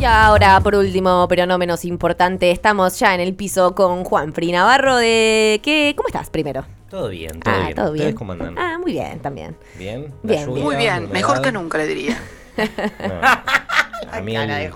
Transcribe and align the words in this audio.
Y 0.00 0.04
ahora, 0.04 0.60
por 0.60 0.76
último, 0.76 1.26
pero 1.28 1.44
no 1.44 1.58
menos 1.58 1.84
importante, 1.84 2.52
estamos 2.52 2.96
ya 3.00 3.16
en 3.16 3.20
el 3.20 3.34
piso 3.34 3.74
con 3.74 4.04
Juan 4.04 4.32
Fri 4.32 4.52
Navarro 4.52 4.96
de... 4.96 5.60
¿Qué? 5.64 5.94
¿Cómo 5.96 6.06
estás 6.06 6.30
primero? 6.30 6.64
Todo 6.88 7.08
bien, 7.08 7.40
todo 7.40 7.52
ah, 7.52 7.62
bien. 7.64 7.74
todo 7.74 7.92
bien. 7.92 8.06
¿Ustedes 8.06 8.14
cómo 8.14 8.32
andan? 8.32 8.56
Ah, 8.56 8.78
muy 8.78 8.92
bien 8.92 9.18
también. 9.18 9.56
¿Bien? 9.76 10.14
¿La 10.22 10.34
Bien, 10.34 10.46
lluvia, 10.46 10.62
Muy 10.62 10.76
bien, 10.76 11.10
mejor 11.10 11.42
que 11.42 11.50
nunca 11.50 11.78
le 11.78 11.86
diría. 11.86 12.16
No. 12.56 13.20
A 14.10 14.20
mí 14.20 14.36
el, 14.36 14.70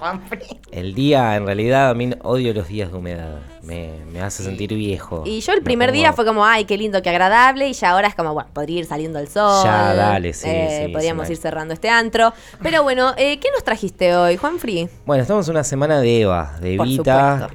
el 0.72 0.94
día, 0.94 1.36
en 1.36 1.46
realidad, 1.46 1.90
a 1.90 1.94
mí 1.94 2.10
odio 2.22 2.52
los 2.54 2.68
días 2.68 2.90
de 2.90 2.98
humedad. 2.98 3.38
Me, 3.62 3.90
me 4.12 4.20
hace 4.20 4.42
sentir 4.42 4.74
viejo. 4.74 5.22
Y 5.24 5.40
yo 5.40 5.52
el 5.52 5.60
Me 5.60 5.64
primer 5.64 5.90
pongo- 5.90 5.98
día 5.98 6.12
fue 6.12 6.24
como, 6.24 6.44
ay, 6.44 6.64
qué 6.64 6.76
lindo, 6.76 7.00
qué 7.02 7.10
agradable. 7.10 7.68
Y 7.68 7.72
ya 7.74 7.90
ahora 7.90 8.08
es 8.08 8.14
como, 8.14 8.34
bueno, 8.34 8.48
podría 8.52 8.80
ir 8.80 8.86
saliendo 8.86 9.18
el 9.18 9.28
sol. 9.28 9.64
Ya, 9.64 9.94
dale, 9.94 10.32
sí, 10.32 10.48
eh, 10.48 10.84
sí, 10.86 10.92
Podríamos 10.92 11.26
sí, 11.28 11.34
ir 11.34 11.38
cerrando 11.38 11.72
este 11.74 11.88
antro. 11.88 12.32
Pero 12.62 12.82
bueno, 12.82 13.12
eh, 13.16 13.38
¿qué 13.38 13.48
nos 13.54 13.62
trajiste 13.64 14.16
hoy, 14.16 14.36
Juan? 14.36 14.58
Bueno, 15.06 15.22
estamos 15.22 15.46
en 15.48 15.52
una 15.52 15.64
semana 15.64 16.00
de 16.00 16.20
Eva, 16.22 16.56
de 16.60 16.74
Evita. 16.74 17.48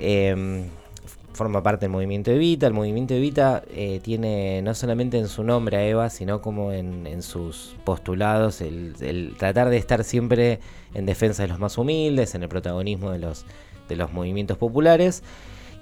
Forma 1.38 1.64
parte 1.64 1.86
del 1.86 1.91
movimiento 1.91 2.32
Evita. 2.32 2.68
El 2.68 2.73
movimiento 2.73 3.14
Evita 3.14 3.64
eh, 3.70 4.02
tiene 4.04 4.62
no 4.62 4.73
solamente 4.73 5.18
en 5.18 5.30
su 5.30 5.44
nombre 5.44 5.77
a 5.77 5.88
Eva, 5.88 6.10
sino 6.10 6.41
como 6.41 6.73
en, 6.73 7.22
sus 7.22 7.76
postulados, 7.86 8.60
el, 8.62 8.96
el 9.00 9.36
tratar 9.38 9.70
de 9.70 9.77
estar 9.77 10.04
siempre 10.04 10.60
en 10.94 11.05
defensa 11.05 11.44
de 11.44 11.50
los 11.50 11.60
más 11.60 11.77
humildes, 11.77 12.36
en 12.36 12.44
el 12.44 12.50
protagonismo 12.50 13.12
de 13.12 13.20
los, 13.20 13.46
de 13.88 13.96
los 13.96 14.12
movimientos 14.12 14.58
populares. 14.58 15.23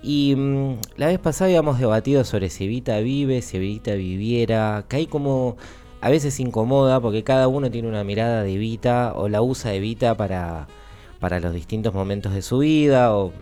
Y 0.04 0.36
mm, 0.36 0.76
la 0.98 1.08
vez 1.08 1.20
pasada 1.20 1.50
habíamos 1.50 1.80
debatido 1.80 2.24
sobre 2.26 2.50
si 2.50 2.66
Evita 2.66 3.00
vive, 3.00 3.42
si 3.42 3.58
Evita 3.58 3.96
viviera, 3.96 4.86
que 4.88 4.98
hay 4.98 5.08
como 5.08 5.58
a 6.02 6.10
veces 6.10 6.40
incomoda 6.40 7.00
porque 7.00 7.24
cada 7.24 7.48
uno 7.48 7.72
tiene 7.72 7.88
una 7.88 8.04
mirada 8.04 8.44
de 8.44 8.54
Evita 8.54 9.14
o 9.16 9.28
la 9.30 9.42
usa 9.42 9.74
Evita 9.74 10.16
para, 10.16 10.68
para 11.20 11.40
los 11.40 11.54
distintos 11.54 11.94
momentos 11.96 12.34
de 12.34 12.44
su 12.44 12.60
vida 12.60 13.16
o 13.16 13.34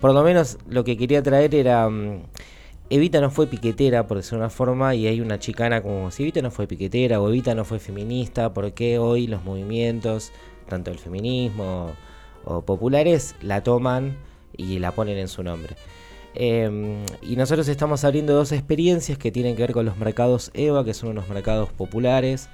por 0.00 0.12
lo 0.12 0.22
menos 0.22 0.58
lo 0.68 0.84
que 0.84 0.96
quería 0.96 1.22
traer 1.22 1.54
era 1.54 1.88
mm, 1.88 2.22
Evita 2.90 3.20
no 3.20 3.30
fue 3.30 3.46
piquetera 3.46 4.06
por 4.06 4.18
decir 4.18 4.36
una 4.36 4.50
forma 4.50 4.94
y 4.94 5.06
hay 5.06 5.20
una 5.20 5.38
chicana 5.38 5.82
como 5.82 6.10
si 6.10 6.22
Evita 6.22 6.42
no 6.42 6.50
fue 6.50 6.66
piquetera 6.66 7.20
o 7.20 7.28
Evita 7.28 7.54
no 7.54 7.64
fue 7.64 7.78
feminista, 7.78 8.52
¿por 8.52 8.72
qué 8.72 8.98
hoy 8.98 9.26
los 9.26 9.42
movimientos, 9.44 10.32
tanto 10.68 10.90
el 10.90 10.98
feminismo 10.98 11.92
o 12.44 12.60
populares, 12.60 13.36
la 13.40 13.62
toman 13.62 14.16
y 14.56 14.78
la 14.78 14.92
ponen 14.92 15.18
en 15.18 15.28
su 15.28 15.42
nombre? 15.42 15.76
Eh, 16.34 17.04
y 17.22 17.36
nosotros 17.36 17.68
estamos 17.68 18.04
abriendo 18.04 18.34
dos 18.34 18.52
experiencias 18.52 19.16
que 19.18 19.30
tienen 19.32 19.56
que 19.56 19.62
ver 19.62 19.72
con 19.72 19.86
los 19.86 19.96
mercados 19.96 20.50
EVA, 20.52 20.84
que 20.84 20.94
son 20.94 21.10
unos 21.10 21.28
mercados 21.28 21.70
populares, 21.72 22.48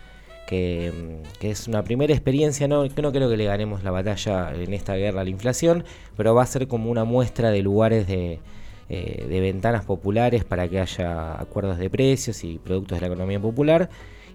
que, 0.50 0.92
es 1.40 1.68
una 1.68 1.84
primera 1.84 2.12
experiencia, 2.12 2.66
no, 2.68 2.84
no 2.84 3.12
creo 3.12 3.30
que 3.30 3.36
le 3.36 3.44
ganemos 3.44 3.84
la 3.84 3.92
batalla 3.92 4.52
en 4.52 4.74
esta 4.74 4.96
guerra 4.96 5.20
a 5.20 5.24
la 5.24 5.30
inflación, 5.30 5.84
pero 6.16 6.34
va 6.34 6.42
a 6.42 6.46
ser 6.46 6.66
como 6.66 6.90
una 6.90 7.04
muestra 7.04 7.50
de 7.50 7.62
lugares 7.62 8.06
de, 8.08 8.40
eh, 8.88 9.26
de 9.28 9.40
ventanas 9.40 9.84
populares 9.84 10.44
para 10.44 10.68
que 10.68 10.80
haya 10.80 11.40
acuerdos 11.40 11.78
de 11.78 11.88
precios 11.88 12.42
y 12.42 12.58
productos 12.58 12.96
de 12.98 13.02
la 13.02 13.06
economía 13.06 13.40
popular, 13.40 13.88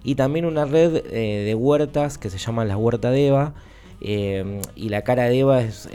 y 0.04 0.16
también 0.16 0.46
una 0.46 0.66
red 0.66 1.04
eh, 1.12 1.44
de 1.46 1.54
huertas 1.56 2.18
que 2.18 2.30
se 2.30 2.38
llama 2.38 2.64
las 2.64 2.78
Huerta 2.78 3.12
de 3.12 3.28
EVA, 3.28 3.54
eh, 4.02 4.62
y 4.76 4.90
la 4.90 5.02
cara 5.04 5.24
de 5.24 5.40
Eva 5.40 5.62
es 5.62 5.90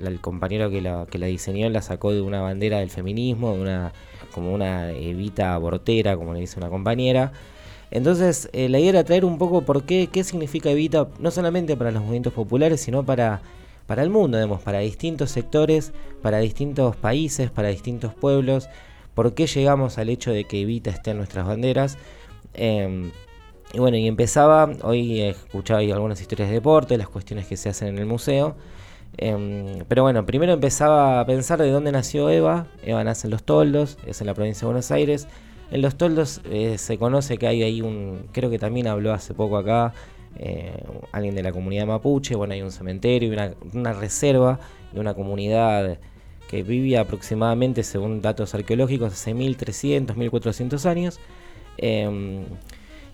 la- 0.00 0.08
el 0.08 0.20
compañero 0.20 0.70
que 0.70 0.80
la, 0.80 1.06
que 1.10 1.18
la 1.18 1.26
diseñó 1.26 1.68
la 1.70 1.82
sacó 1.82 2.12
de 2.12 2.20
una 2.20 2.40
bandera 2.40 2.78
del 2.78 2.90
feminismo, 2.90 3.54
de 3.54 3.60
una, 3.60 3.92
como 4.32 4.52
una 4.54 4.90
evita 4.92 5.54
abortera, 5.54 6.16
como 6.16 6.32
le 6.32 6.40
dice 6.40 6.58
una 6.58 6.68
compañera. 6.68 7.32
Entonces, 7.92 8.48
eh, 8.54 8.70
la 8.70 8.78
idea 8.78 8.88
era 8.88 9.04
traer 9.04 9.26
un 9.26 9.36
poco 9.36 9.62
por 9.62 9.84
qué, 9.84 10.08
qué 10.10 10.24
significa 10.24 10.70
Evita, 10.70 11.08
no 11.18 11.30
solamente 11.30 11.76
para 11.76 11.90
los 11.90 12.00
movimientos 12.00 12.32
populares, 12.32 12.80
sino 12.80 13.04
para, 13.04 13.42
para 13.86 14.02
el 14.02 14.08
mundo, 14.08 14.60
para 14.64 14.78
distintos 14.78 15.30
sectores, 15.30 15.92
para 16.22 16.38
distintos 16.38 16.96
países, 16.96 17.50
para 17.50 17.68
distintos 17.68 18.14
pueblos, 18.14 18.70
por 19.14 19.34
qué 19.34 19.46
llegamos 19.46 19.98
al 19.98 20.08
hecho 20.08 20.32
de 20.32 20.44
que 20.44 20.62
Evita 20.62 20.88
esté 20.88 21.10
en 21.10 21.18
nuestras 21.18 21.46
banderas. 21.46 21.98
Em, 22.54 23.12
y 23.74 23.78
bueno, 23.78 23.98
y 23.98 24.06
empezaba, 24.08 24.70
hoy 24.82 25.20
escuchaba 25.20 25.80
algunas 25.80 26.18
historias 26.18 26.48
de 26.48 26.54
deporte, 26.54 26.96
las 26.96 27.10
cuestiones 27.10 27.46
que 27.46 27.58
se 27.58 27.68
hacen 27.68 27.88
en 27.88 27.98
el 27.98 28.06
museo. 28.06 28.56
Em, 29.18 29.84
pero 29.86 30.02
bueno, 30.02 30.24
primero 30.24 30.54
empezaba 30.54 31.20
a 31.20 31.26
pensar 31.26 31.60
de 31.60 31.70
dónde 31.70 31.92
nació 31.92 32.30
Eva. 32.30 32.68
Eva 32.82 33.04
nace 33.04 33.26
en 33.26 33.32
Los 33.32 33.42
Toldos, 33.42 33.98
es 34.06 34.22
en 34.22 34.28
la 34.28 34.34
provincia 34.34 34.60
de 34.60 34.66
Buenos 34.66 34.90
Aires. 34.90 35.28
En 35.72 35.80
Los 35.80 35.96
Toldos 35.96 36.42
eh, 36.50 36.76
se 36.76 36.98
conoce 36.98 37.38
que 37.38 37.46
hay 37.46 37.62
ahí 37.62 37.80
un, 37.80 38.26
creo 38.32 38.50
que 38.50 38.58
también 38.58 38.86
habló 38.86 39.14
hace 39.14 39.32
poco 39.32 39.56
acá, 39.56 39.94
eh, 40.38 40.84
alguien 41.12 41.34
de 41.34 41.42
la 41.42 41.50
comunidad 41.50 41.86
mapuche. 41.86 42.34
Bueno, 42.34 42.52
hay 42.52 42.60
un 42.60 42.70
cementerio 42.70 43.32
y 43.32 43.76
una, 43.76 43.92
reserva 43.94 44.60
y 44.94 44.98
una 44.98 45.14
comunidad 45.14 45.98
que 46.50 46.62
vivía 46.62 47.00
aproximadamente, 47.00 47.82
según 47.84 48.20
datos 48.20 48.54
arqueológicos, 48.54 49.14
hace 49.14 49.32
1300, 49.32 50.14
1400 50.14 50.84
años. 50.84 51.18
Em, 51.78 52.44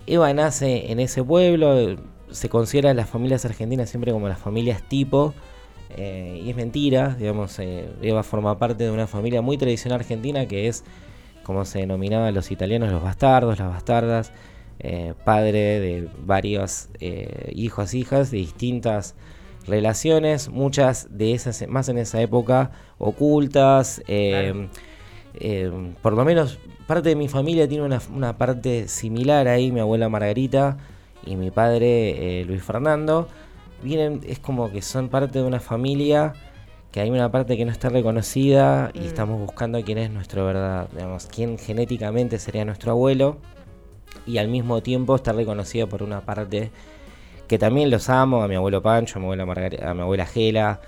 Eva 0.08 0.34
nace 0.34 0.90
en 0.90 0.98
ese 0.98 1.22
pueblo, 1.22 1.96
se 2.30 2.48
considera 2.48 2.92
las 2.92 3.08
familias 3.08 3.44
argentinas 3.44 3.88
siempre 3.88 4.10
como 4.10 4.26
las 4.26 4.40
familias 4.40 4.82
tipo, 4.88 5.32
eh, 5.96 6.42
y 6.44 6.50
es 6.50 6.56
mentira, 6.56 7.14
digamos, 7.14 7.56
eh, 7.60 7.88
Eva 8.02 8.24
forma 8.24 8.58
parte 8.58 8.82
de 8.82 8.90
una 8.90 9.06
familia 9.06 9.42
muy 9.42 9.56
tradicional 9.56 10.00
argentina 10.00 10.46
que 10.46 10.66
es, 10.66 10.84
como 11.48 11.64
se 11.64 11.78
denominaban 11.78 12.34
los 12.34 12.50
italianos, 12.50 12.92
los 12.92 13.02
bastardos, 13.02 13.58
las 13.58 13.70
bastardas, 13.70 14.32
eh, 14.80 15.14
padre 15.24 15.80
de 15.80 16.08
varios 16.26 16.90
eh, 17.00 17.50
hijos, 17.54 17.94
hijas 17.94 18.30
de 18.30 18.36
distintas 18.36 19.14
relaciones, 19.66 20.50
muchas 20.50 21.08
de 21.10 21.32
esas, 21.32 21.66
más 21.66 21.88
en 21.88 21.96
esa 21.96 22.20
época, 22.20 22.72
ocultas, 22.98 24.02
eh, 24.08 24.68
eh, 25.40 25.72
por 26.02 26.12
lo 26.12 26.22
menos 26.26 26.58
parte 26.86 27.08
de 27.08 27.16
mi 27.16 27.28
familia 27.28 27.66
tiene 27.66 27.82
una, 27.82 28.02
una 28.14 28.36
parte 28.36 28.86
similar 28.86 29.48
ahí, 29.48 29.72
mi 29.72 29.80
abuela 29.80 30.10
Margarita 30.10 30.76
y 31.24 31.36
mi 31.36 31.50
padre 31.50 32.40
eh, 32.40 32.44
Luis 32.44 32.62
Fernando. 32.62 33.26
Vienen, 33.82 34.20
es 34.26 34.38
como 34.38 34.70
que 34.70 34.82
son 34.82 35.08
parte 35.08 35.38
de 35.38 35.46
una 35.46 35.60
familia 35.60 36.34
que 36.92 37.00
hay 37.00 37.10
una 37.10 37.30
parte 37.30 37.56
que 37.56 37.64
no 37.64 37.72
está 37.72 37.88
reconocida 37.90 38.90
y 38.94 39.00
Mm. 39.00 39.04
estamos 39.04 39.40
buscando 39.40 39.82
quién 39.82 39.98
es 39.98 40.10
nuestro 40.10 40.46
verdad, 40.46 40.88
digamos, 40.92 41.26
quién 41.26 41.58
genéticamente 41.58 42.38
sería 42.38 42.64
nuestro 42.64 42.92
abuelo 42.92 43.36
y 44.26 44.38
al 44.38 44.48
mismo 44.48 44.80
tiempo 44.82 45.14
está 45.16 45.32
reconocida 45.32 45.86
por 45.86 46.02
una 46.02 46.22
parte 46.22 46.70
que 47.46 47.58
también 47.58 47.90
los 47.90 48.08
amo, 48.08 48.42
a 48.42 48.48
mi 48.48 48.54
abuelo 48.54 48.82
Pancho, 48.82 49.18
a 49.18 49.20
mi 49.20 49.26
abuela, 49.26 49.46
Margari- 49.46 49.82
a 49.82 49.94
mi 49.94 50.00
abuela 50.02 50.26
Gela, 50.26 50.80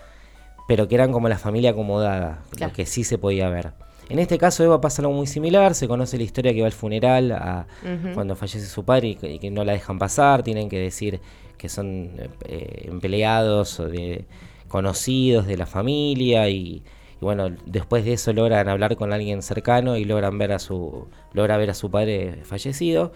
pero 0.68 0.88
que 0.88 0.94
eran 0.94 1.10
como 1.12 1.28
la 1.28 1.38
familia 1.38 1.70
acomodada, 1.70 2.42
Claro. 2.50 2.70
lo 2.70 2.76
que 2.76 2.86
sí 2.86 3.02
se 3.04 3.18
podía 3.18 3.48
ver. 3.48 3.72
En 4.08 4.18
este 4.18 4.38
caso 4.38 4.64
Eva 4.64 4.80
pasa 4.80 5.02
algo 5.02 5.12
muy 5.14 5.26
similar, 5.26 5.74
se 5.74 5.86
conoce 5.86 6.16
la 6.16 6.24
historia 6.24 6.52
que 6.52 6.60
va 6.60 6.66
al 6.66 6.72
funeral 6.72 7.30
a- 7.32 7.66
cuando 8.14 8.34
fallece 8.36 8.66
su 8.66 8.84
padre 8.84 9.08
y 9.08 9.14
que, 9.16 9.30
y 9.34 9.38
que 9.38 9.50
no 9.50 9.64
la 9.64 9.72
dejan 9.72 9.98
pasar, 9.98 10.42
tienen 10.42 10.68
que 10.68 10.78
decir 10.78 11.20
que 11.56 11.68
son 11.68 12.10
eh, 12.46 12.86
empleados 12.88 13.78
o 13.80 13.86
de 13.88 14.24
conocidos 14.70 15.46
de 15.46 15.58
la 15.58 15.66
familia 15.66 16.48
y, 16.48 16.82
bueno, 17.20 17.50
después 17.66 18.04
de 18.06 18.14
eso 18.14 18.32
logran 18.32 18.68
hablar 18.68 18.96
con 18.96 19.12
alguien 19.12 19.42
cercano 19.42 19.96
y 19.96 20.04
logran 20.04 20.38
ver 20.38 20.52
a 20.52 20.58
su 20.58 21.08
logra 21.34 21.58
ver 21.58 21.70
a 21.70 21.74
su 21.74 21.90
padre 21.90 22.40
fallecido. 22.44 23.12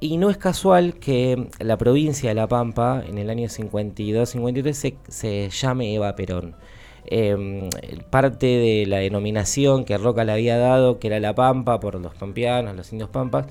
Y 0.00 0.18
no 0.18 0.28
es 0.28 0.36
casual 0.36 0.94
que 0.94 1.48
la 1.60 1.78
provincia 1.78 2.28
de 2.28 2.34
La 2.34 2.48
Pampa 2.48 3.02
en 3.06 3.16
el 3.16 3.30
año 3.30 3.48
52-53 3.48 4.72
se, 4.72 4.96
se 5.08 5.48
llame 5.50 5.94
Eva 5.94 6.14
Perón. 6.16 6.56
Eh, 7.06 7.68
parte 8.10 8.46
de 8.46 8.86
la 8.86 8.98
denominación 8.98 9.84
que 9.84 9.96
Roca 9.96 10.24
le 10.24 10.32
había 10.32 10.58
dado, 10.58 10.98
que 10.98 11.06
era 11.06 11.20
La 11.20 11.34
Pampa 11.34 11.80
por 11.80 11.94
los 12.00 12.14
pampeanos, 12.14 12.74
los 12.76 12.92
indios 12.92 13.10
pampas, 13.10 13.46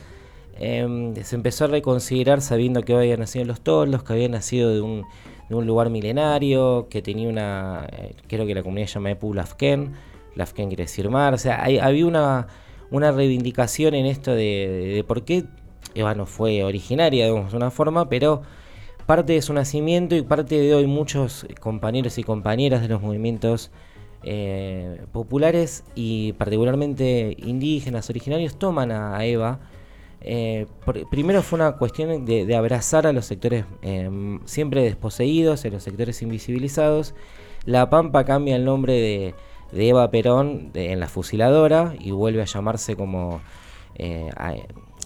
eh, 0.60 1.14
se 1.24 1.36
empezó 1.36 1.66
a 1.66 1.68
reconsiderar 1.68 2.42
sabiendo 2.42 2.84
que 2.84 2.94
había 2.94 3.18
nacido 3.18 3.46
los 3.46 3.62
toldos, 3.62 4.04
que 4.04 4.14
había 4.14 4.30
nacido 4.30 4.72
de 4.74 4.82
un, 4.82 5.06
de 5.50 5.56
un 5.56 5.66
lugar 5.68 5.90
milenario, 5.90 6.88
que 6.90 7.02
tenía 7.02 7.28
una, 7.30 7.88
eh, 7.92 8.16
creo 8.28 8.46
que 8.46 8.56
la 8.56 8.64
comunidad 8.64 8.88
se 8.88 8.94
llama 8.96 9.12
Epu 9.12 9.34
Lafken, 9.34 9.94
Lafken 10.36 10.68
quiere 10.70 10.84
decir 10.86 11.10
mar, 11.10 11.34
o 11.34 11.38
sea, 11.38 11.64
hay- 11.64 11.78
había 11.80 12.06
una, 12.06 12.48
una 12.92 13.12
reivindicación 13.12 13.94
en 13.94 14.06
esto 14.06 14.32
de, 14.34 15.04
por 15.08 15.24
qué 15.24 15.46
Eva 15.96 16.16
no 16.16 16.26
fue 16.26 16.64
originaria, 16.64 17.26
digamos, 17.28 17.52
de 17.52 17.58
una 17.58 17.70
forma, 17.72 18.10
pero 18.10 18.42
parte 19.06 19.34
de 19.34 19.42
su 19.42 19.54
nacimiento 19.54 20.16
y 20.16 20.22
parte 20.22 20.60
de 20.60 20.74
hoy 20.74 20.88
muchos 20.88 21.46
compañeros 21.60 22.18
y 22.18 22.24
compañeras 22.24 22.82
de 22.82 22.88
los 22.88 23.02
movimientos 23.02 23.70
eh, 24.24 25.02
populares 25.12 25.84
y 25.96 26.32
particularmente 26.34 27.36
indígenas, 27.38 28.10
originarios, 28.10 28.56
toman 28.58 28.92
a 28.92 29.24
Eva. 29.26 29.60
Eh, 30.24 30.68
primero 31.12 31.42
fue 31.44 31.58
una 31.58 31.74
cuestión 31.74 32.26
de, 32.26 32.56
abrazar 32.56 33.06
a 33.06 33.14
los 33.14 33.26
sectores 33.26 33.66
eh, 33.82 34.10
siempre 34.46 34.84
desposeídos, 34.84 35.66
a 35.66 35.70
los 35.70 35.84
sectores 35.84 36.22
invisibilizados. 36.22 37.14
La 37.66 37.90
Pampa 37.90 38.24
cambia 38.26 38.56
el 38.56 38.66
nombre 38.66 38.94
de, 38.94 39.36
Eva 39.76 40.12
Perón 40.12 40.70
en 40.76 41.00
la 41.00 41.08
fusiladora 41.08 41.96
y 42.00 42.12
vuelve 42.12 42.44
a 42.44 42.46
llamarse 42.46 42.96
como 42.96 43.42
eh, 43.96 44.30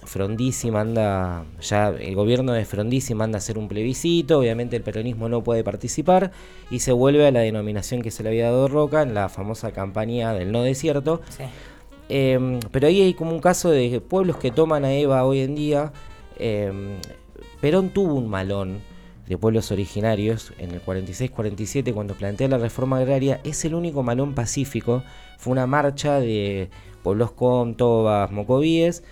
Frondizi 0.07 0.71
manda, 0.71 1.45
ya 1.61 1.89
el 1.89 2.15
gobierno 2.15 2.53
de 2.53 2.65
Frondizi 2.65 3.13
manda 3.13 3.37
a 3.37 3.39
hacer 3.39 3.57
un 3.57 3.67
plebiscito, 3.67 4.39
obviamente 4.39 4.75
el 4.75 4.83
peronismo 4.83 5.29
no 5.29 5.43
puede 5.43 5.63
participar 5.63 6.31
y 6.71 6.79
se 6.79 6.91
vuelve 6.91 7.27
a 7.27 7.31
la 7.31 7.41
denominación 7.41 8.01
que 8.01 8.11
se 8.11 8.23
le 8.23 8.29
había 8.29 8.45
dado 8.45 8.67
Roca 8.67 9.01
en 9.01 9.13
la 9.13 9.29
famosa 9.29 9.71
campaña 9.71 10.33
del 10.33 10.51
no 10.51 10.63
desierto. 10.63 11.21
Em, 12.09 12.59
pero 12.71 12.87
ahí 12.87 13.01
hay 13.01 13.13
como 13.13 13.31
un 13.31 13.39
caso 13.39 13.69
de 13.69 14.01
pueblos 14.01 14.37
que 14.37 14.51
toman 14.51 14.85
a 14.85 14.93
Eva 14.93 15.25
hoy 15.25 15.41
en 15.41 15.55
día. 15.55 15.91
Em, 16.37 16.97
Perón 17.61 17.89
tuvo 17.89 18.15
un 18.15 18.29
malón 18.29 18.79
de 19.27 19.37
pueblos 19.37 19.71
originarios 19.71 20.53
en 20.57 20.71
el 20.71 20.81
46-47 20.81 21.93
cuando 21.93 22.13
plantea 22.13 22.47
la 22.47 22.57
reforma 22.57 22.97
agraria. 22.97 23.41
Es 23.43 23.65
el 23.65 23.75
único 23.75 24.03
malón 24.03 24.33
pacífico. 24.35 25.03
Fue 25.37 25.51
una 25.51 25.67
marcha 25.67 26.19
de 26.19 26.69
pueblos 27.03 27.31
con 27.31 27.75
tobas, 27.75 28.31
mocovíes 28.31 29.03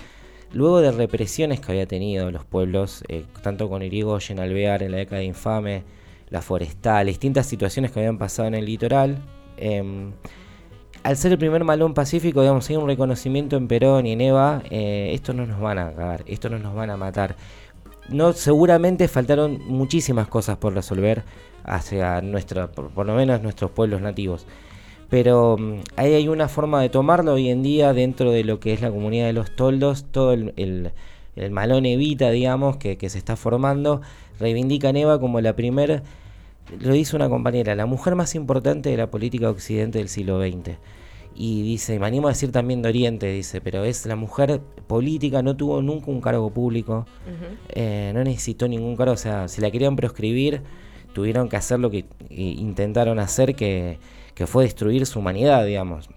luego 0.56 0.80
de 0.80 0.92
represiones 0.92 1.60
que 1.60 1.72
había 1.74 1.86
tenido 1.86 2.32
los 2.32 2.46
pueblos, 2.46 3.04
eh, 3.10 3.26
tanto 3.42 3.70
con 3.70 3.84
Irigoyen, 3.84 4.40
Alvear 4.40 4.84
en 4.84 4.92
la 4.92 4.98
década 4.98 5.20
de 5.20 5.26
infame, 5.26 5.84
la 6.30 6.42
forestal, 6.42 7.08
distintas 7.08 7.46
situaciones 7.46 7.92
que 7.92 8.00
habían 8.00 8.18
pasado 8.18 8.48
en 8.48 8.56
el 8.56 8.66
litoral. 8.66 9.18
Al 11.06 11.18
ser 11.18 11.32
el 11.32 11.38
primer 11.38 11.64
malón 11.64 11.94
pacífico, 11.94 12.42
digamos, 12.42 12.68
hay 12.70 12.78
un 12.78 12.88
reconocimiento 12.88 13.58
en 13.58 13.68
Perón 13.68 14.08
y 14.08 14.14
en 14.14 14.22
Eva, 14.22 14.64
eh, 14.72 15.12
esto 15.14 15.34
no 15.34 15.46
nos 15.46 15.60
van 15.60 15.78
a 15.78 15.92
cagar, 15.92 16.24
esto 16.26 16.50
no 16.50 16.58
nos 16.58 16.74
van 16.74 16.90
a 16.90 16.98
matar. 16.98 17.36
No, 18.10 18.34
seguramente 18.34 19.08
faltaron 19.08 19.60
muchísimas 19.68 20.28
cosas 20.28 20.58
por 20.58 20.74
resolver 20.74 21.24
hacia 21.64 22.22
nuestra, 22.22 22.72
por 22.72 23.06
lo 23.06 23.14
menos 23.14 23.42
nuestros 23.42 23.72
pueblos 23.72 24.02
nativos 24.02 24.46
pero 25.10 25.58
mm, 25.58 25.82
ahí 25.96 26.14
hay 26.14 26.28
una 26.28 26.48
forma 26.48 26.82
de 26.82 26.90
tomarlo 26.90 27.34
hoy 27.34 27.50
en 27.50 27.64
día 27.64 27.94
dentro 27.94 28.32
de 28.32 28.44
lo 28.44 28.60
que 28.60 28.74
es 28.74 28.82
la 28.82 28.92
comunidad 28.92 29.28
de 29.28 29.34
los 29.34 29.56
toldos, 29.56 30.06
todo 30.12 30.34
el, 30.34 30.92
malón 31.52 31.86
evita, 31.86 32.32
digamos, 32.32 32.78
que, 32.78 32.98
se 33.10 33.18
está 33.18 33.36
formando, 33.36 34.02
reivindica 34.40 34.90
a 34.90 34.92
Eva 34.92 35.20
como 35.20 35.42
la 35.42 35.56
primer, 35.56 36.04
lo 36.80 36.94
dice 36.94 37.16
una 37.16 37.30
compañera, 37.30 37.76
la 37.76 37.86
mujer 37.86 38.16
más 38.16 38.36
importante 38.36 38.90
de 38.90 38.98
la 38.98 39.10
política 39.10 39.50
occidente 39.50 40.00
del 40.00 40.10
siglo 40.10 40.42
XX. 40.42 40.78
Y 41.38 41.64
dice, 41.64 42.00
me 42.00 42.08
animo 42.08 42.28
a 42.28 42.32
decir 42.32 42.52
también 42.52 42.82
de 42.82 42.90
Oriente, 42.90 43.28
dice, 43.28 43.60
pero 43.60 43.84
es 43.84 44.06
la 44.06 44.16
mujer 44.16 44.62
política, 44.88 45.42
no 45.42 45.58
tuvo 45.58 45.82
nunca 45.82 46.10
un 46.10 46.22
cargo 46.22 46.50
público, 46.50 47.06
eh, 47.70 48.12
no 48.14 48.24
necesitó 48.24 48.70
ningún 48.70 48.96
cargo, 48.96 49.14
o 49.14 49.18
sea, 49.18 49.50
si 49.50 49.60
la 49.60 49.70
querían 49.70 49.98
proscribir, 49.98 50.62
tuvieron 51.14 51.50
que 51.50 51.58
hacer 51.58 51.80
lo 51.80 51.92
que 51.92 52.06
intentaron 52.30 53.20
hacer, 53.20 53.56
que 53.56 54.00
que 54.36 54.46
fue 54.46 54.66
destruir 54.66 55.06
su 55.08 55.20
humanidad, 55.20 55.66
digamos. 55.66 56.10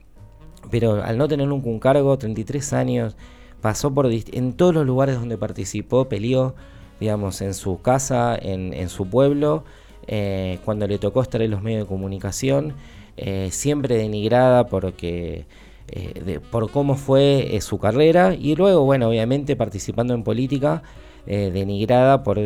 Pero 0.70 1.02
al 1.02 1.16
no 1.16 1.28
tener 1.28 1.46
nunca 1.46 1.68
un 1.68 1.78
cargo, 1.78 2.18
33 2.18 2.72
años, 2.74 3.16
pasó 3.62 3.94
por 3.94 4.10
en 4.12 4.52
todos 4.52 4.74
los 4.74 4.84
lugares 4.84 5.18
donde 5.18 5.38
participó, 5.38 6.08
peleó, 6.08 6.54
digamos, 7.00 7.40
en 7.40 7.54
su 7.54 7.80
casa, 7.80 8.36
en, 8.36 8.88
su 8.88 9.08
pueblo, 9.08 9.64
eh, 10.08 10.58
cuando 10.64 10.86
le 10.86 10.98
tocó 10.98 11.20
estar 11.20 11.42
en 11.42 11.50
los 11.50 11.62
medios 11.62 11.82
de 11.82 11.86
comunicación, 11.86 12.72
eh, 13.18 13.50
siempre 13.52 13.96
denigrada 13.96 14.66
porque, 14.66 15.44
eh, 15.88 16.40
por 16.50 16.70
cómo 16.70 16.96
fue 16.96 17.58
su 17.60 17.78
carrera 17.78 18.34
y 18.34 18.56
luego, 18.56 18.84
bueno, 18.84 19.08
obviamente 19.08 19.54
participando 19.54 20.14
en 20.14 20.24
política. 20.24 20.82
denigrada 21.26 22.22
por, 22.22 22.38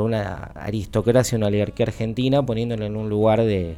una 0.00 0.34
aristocracia, 0.56 1.38
una 1.38 1.46
oligarquía 1.46 1.86
argentina, 1.86 2.44
poniéndolo 2.44 2.84
en 2.84 2.96
un 2.96 3.08
lugar 3.08 3.44
de, 3.44 3.76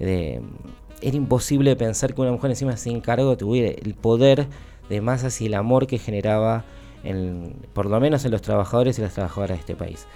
era 0.00 1.16
imposible 1.16 1.76
pensar 1.76 2.14
que 2.14 2.20
una 2.22 2.32
mujer 2.32 2.50
encima 2.50 2.76
sin 2.76 3.00
cargo 3.00 3.36
tuviera 3.36 3.70
el 3.70 3.94
poder 3.94 4.48
de 4.88 5.00
masas 5.00 5.40
y 5.40 5.46
el 5.46 5.54
amor 5.54 5.86
que 5.86 5.98
generaba, 5.98 6.64
en, 7.04 7.54
por 7.74 7.86
lo 7.86 8.00
menos 8.00 8.24
en 8.24 8.32
los 8.32 8.42
trabajadores 8.42 8.98
y 8.98 9.02
las 9.02 9.14
trabajadoras 9.14 9.58
de 9.58 9.60
este 9.60 9.76
país. 9.76 10.08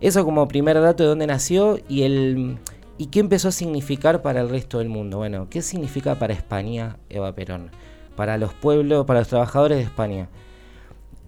Eso 0.00 0.24
como 0.24 0.48
primer 0.48 0.80
dato 0.80 1.02
de 1.02 1.08
dónde 1.08 1.26
nació 1.26 1.78
y 1.88 2.02
el 2.02 2.58
y 2.98 3.06
qué 3.06 3.20
empezó 3.20 3.48
a 3.48 3.52
significar 3.52 4.22
para 4.22 4.40
el 4.40 4.48
resto 4.48 4.78
del 4.78 4.88
mundo. 4.88 5.18
Bueno, 5.18 5.48
¿qué 5.50 5.62
significa 5.62 6.14
para 6.14 6.32
España 6.32 6.96
Eva 7.10 7.34
Perón? 7.34 7.70
Para 8.16 8.38
los 8.38 8.54
pueblos, 8.54 9.04
para 9.06 9.20
los 9.20 9.28
trabajadores 9.28 9.78
de 9.78 9.84
España. 9.84 10.28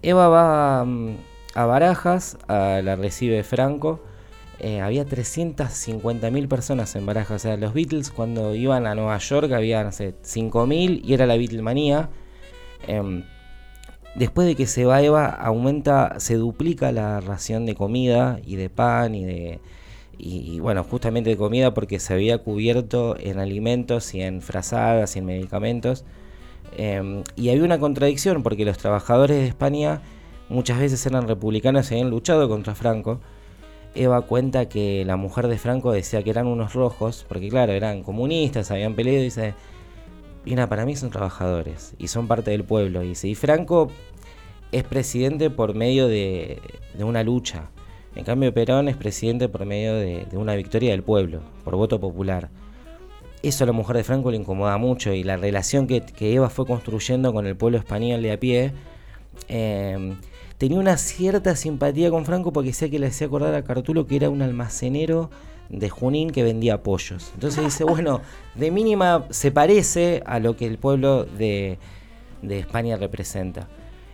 Eva 0.01 0.29
va 0.29 0.85
mm, 0.85 1.17
a 1.55 1.65
Barajas, 1.65 2.37
a, 2.47 2.81
la 2.83 2.95
recibe 2.95 3.43
Franco 3.43 4.01
eh, 4.59 4.81
había 4.81 5.05
350.000 5.05 6.47
personas 6.47 6.95
en 6.95 7.05
Barajas. 7.05 7.37
O 7.37 7.39
sea, 7.39 7.57
los 7.57 7.73
Beatles 7.73 8.11
cuando 8.11 8.53
iban 8.55 8.87
a 8.87 8.95
Nueva 8.95 9.17
York 9.17 9.51
había, 9.53 9.83
no 9.83 9.91
sé, 9.91 10.15
5.000 10.21 11.01
y 11.03 11.13
era 11.13 11.25
la 11.25 11.37
Beatlemanía. 11.37 12.09
Em, 12.87 13.23
después 14.15 14.47
de 14.47 14.55
que 14.55 14.67
se 14.67 14.85
va 14.85 15.01
Eva, 15.01 15.27
aumenta, 15.27 16.19
se 16.19 16.35
duplica 16.35 16.91
la 16.91 17.19
ración 17.21 17.65
de 17.65 17.75
comida 17.75 18.39
y 18.45 18.55
de 18.55 18.69
pan 18.69 19.15
y 19.15 19.25
de. 19.25 19.59
Y, 20.21 20.59
bueno, 20.59 20.83
justamente 20.83 21.29
de 21.29 21.37
comida 21.37 21.73
porque 21.73 21.97
se 21.99 22.13
había 22.13 22.39
cubierto 22.39 23.15
en 23.17 23.39
alimentos 23.39 24.13
y 24.13 24.21
en 24.21 24.41
frazadas 24.41 25.15
y 25.15 25.19
en 25.19 25.25
medicamentos. 25.25 26.03
Em, 26.77 27.23
y 27.37 27.49
había 27.49 27.63
una 27.63 27.79
contradicción 27.79 28.43
porque 28.43 28.65
los 28.65 28.77
trabajadores 28.77 29.37
de 29.37 29.47
España 29.47 30.01
muchas 30.49 30.79
veces 30.79 31.05
eran 31.05 31.27
republicanos 31.27 31.89
y 31.89 31.95
habían 31.95 32.09
luchado 32.09 32.49
contra 32.49 32.75
Franco. 32.75 33.21
Eva 33.95 34.21
cuenta 34.21 34.67
que 34.69 35.03
la 35.05 35.15
mujer 35.15 35.47
de 35.47 35.57
Franco 35.57 35.91
decía 35.91 36.21
que 36.23 36.29
eran 36.29 36.47
unos 36.47 36.73
rojos, 36.73 37.25
porque 37.27 37.49
claro, 37.49 37.71
eran 37.73 38.03
comunistas, 38.03 38.71
habían 38.71 38.95
peleado 38.95 39.21
y 39.21 39.23
dice, 39.23 39.53
mira, 40.45 40.67
para 40.67 40.85
mí 40.85 40.95
son 40.95 41.09
trabajadores 41.09 41.93
y 41.97 42.07
son 42.07 42.27
parte 42.27 42.51
del 42.51 42.63
pueblo. 42.63 43.01
Dice, 43.01 43.27
y 43.27 43.35
Franco 43.35 43.89
es 44.71 44.83
presidente 44.83 45.49
por 45.49 45.75
medio 45.75 46.07
de, 46.07 46.61
una 46.99 47.23
lucha. 47.23 47.69
En 48.15 48.23
cambio, 48.23 48.53
Perón 48.53 48.87
es 48.87 48.97
presidente 48.97 49.49
por 49.49 49.65
medio 49.65 49.95
de, 49.95 50.27
una 50.33 50.55
victoria 50.55 50.91
del 50.91 51.03
pueblo, 51.03 51.41
por 51.63 51.75
voto 51.75 51.99
popular. 51.99 52.49
Eso 53.41 53.63
a 53.63 53.67
la 53.67 53.73
mujer 53.73 53.95
de 53.95 54.03
Franco 54.03 54.31
le 54.31 54.37
incomoda 54.37 54.77
mucho 54.77 55.13
y 55.13 55.23
la 55.23 55.37
relación 55.37 55.87
que, 55.87 56.03
Eva 56.19 56.49
fue 56.49 56.65
construyendo 56.65 57.33
con 57.33 57.47
el 57.47 57.55
pueblo 57.55 57.77
español 57.77 58.21
de 58.21 58.31
a 58.33 58.39
pie 58.39 58.73
eh, 59.47 60.15
tenía 60.57 60.77
una 60.77 60.97
cierta 60.97 61.55
simpatía 61.55 62.09
con 62.09 62.25
Franco 62.25 62.51
porque 62.51 62.69
decía 62.69 62.89
que 62.89 62.99
le 62.99 63.07
hacía 63.07 63.27
acordar 63.27 63.55
a 63.55 63.63
Cartulo 63.63 64.05
que 64.05 64.17
era 64.17 64.29
un 64.29 64.41
almacenero 64.41 65.29
de 65.69 65.89
Junín 65.89 66.31
que 66.31 66.43
vendía 66.43 66.83
pollos. 66.83 67.31
Entonces 67.35 67.63
dice, 67.63 67.83
bueno, 67.83 68.21
de 68.55 68.71
mínima 68.71 69.25
se 69.29 69.51
parece 69.51 70.23
a 70.25 70.39
lo 70.39 70.57
que 70.57 70.65
el 70.65 70.77
pueblo 70.77 71.25
de, 71.25 71.77
España 72.41 72.97
representa. 72.97 73.67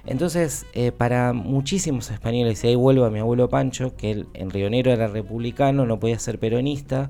Entonces, 0.05 0.65
eh, 0.73 0.91
para 0.91 1.33
muchísimos 1.33 2.11
españoles, 2.11 2.63
y 2.63 2.67
ahí 2.67 2.75
vuelvo 2.75 3.05
a 3.05 3.09
mi 3.09 3.19
abuelo 3.19 3.49
Pancho, 3.49 3.95
que 3.95 4.11
él 4.11 4.27
en 4.33 4.51
Rionero 4.51 4.91
era 4.91 5.07
republicano, 5.07 5.85
no 5.85 5.99
podía 5.99 6.19
ser 6.19 6.37
peronista, 6.37 7.09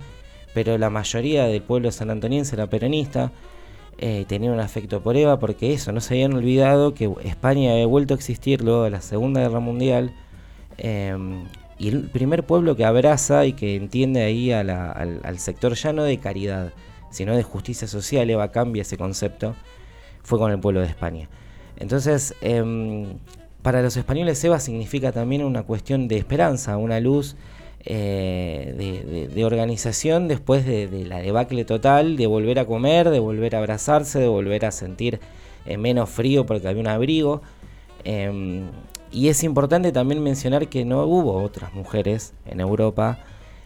pero 0.54 0.78
la 0.78 0.90
mayoría 0.90 1.46
del 1.46 1.62
pueblo 1.62 1.92
sanantoniense 1.92 2.56
era 2.56 2.68
peronista, 2.68 3.34
eh, 3.98 4.26
tenían 4.28 4.54
un 4.54 4.60
afecto 4.60 5.02
por 5.02 5.18
Eva, 5.18 5.40
porque 5.40 5.74
eso, 5.74 5.92
no 5.92 6.00
se 6.00 6.14
habían 6.14 6.34
olvidado 6.34 6.94
que 6.94 7.14
España 7.24 7.72
había 7.72 7.86
vuelto 7.86 8.14
a 8.14 8.18
existir 8.18 8.62
luego 8.62 8.84
de 8.84 8.92
la 8.92 9.02
Segunda 9.02 9.42
Guerra 9.42 9.60
Mundial. 9.60 10.14
Em, 10.78 11.46
y 11.78 11.90
el 11.90 12.04
primer 12.10 12.46
pueblo 12.46 12.76
que 12.76 12.86
abraza 12.86 13.46
y 13.46 13.54
que 13.54 13.76
entiende 13.76 14.24
ahí 14.24 14.52
al, 14.52 15.40
sector 15.40 15.74
ya 15.74 15.92
no 15.92 16.04
de 16.04 16.18
caridad, 16.20 16.72
sino 17.10 17.36
de 17.36 17.44
justicia 17.44 17.88
social, 17.88 18.30
Eva 18.30 18.52
cambia 18.52 18.82
ese 18.82 18.98
concepto, 18.98 19.56
fue 20.24 20.40
con 20.40 20.52
el 20.52 20.60
pueblo 20.60 20.82
de 20.82 20.88
España. 20.88 21.30
Entonces, 21.78 22.34
em, 22.42 23.18
para 23.62 23.82
los 23.82 23.98
españoles 23.98 24.44
Eva 24.44 24.60
significa 24.60 25.12
también 25.12 25.44
una 25.44 25.64
cuestión 25.64 26.08
de 26.08 26.18
esperanza, 26.18 26.78
una 26.78 27.00
luz 27.00 27.36
eh, 27.88 29.30
de, 29.34 29.46
organización 29.46 30.28
después 30.28 30.66
de, 30.66 31.06
la 31.06 31.20
debacle 31.20 31.66
total, 31.66 32.16
de 32.16 32.26
volver 32.26 32.58
a 32.60 32.66
comer, 32.66 33.10
de 33.10 33.20
volver 33.20 33.56
a 33.56 33.60
abrazarse, 33.60 34.20
de 34.20 34.28
volver 34.28 34.66
a 34.66 34.72
sentir 34.72 35.20
eh, 35.66 35.78
menos 35.78 36.10
frío 36.10 36.46
porque 36.46 36.68
había 36.68 36.82
un 36.82 36.88
abrigo. 36.88 37.42
Em, 38.04 38.70
y 39.16 39.30
es 39.30 39.44
importante 39.44 39.92
también 39.92 40.22
mencionar 40.22 40.68
que 40.68 40.84
no 40.84 41.06
hubo 41.06 41.42
otras 41.42 41.74
mujeres 41.74 42.34
en 42.46 42.60
Europa, 42.60 43.20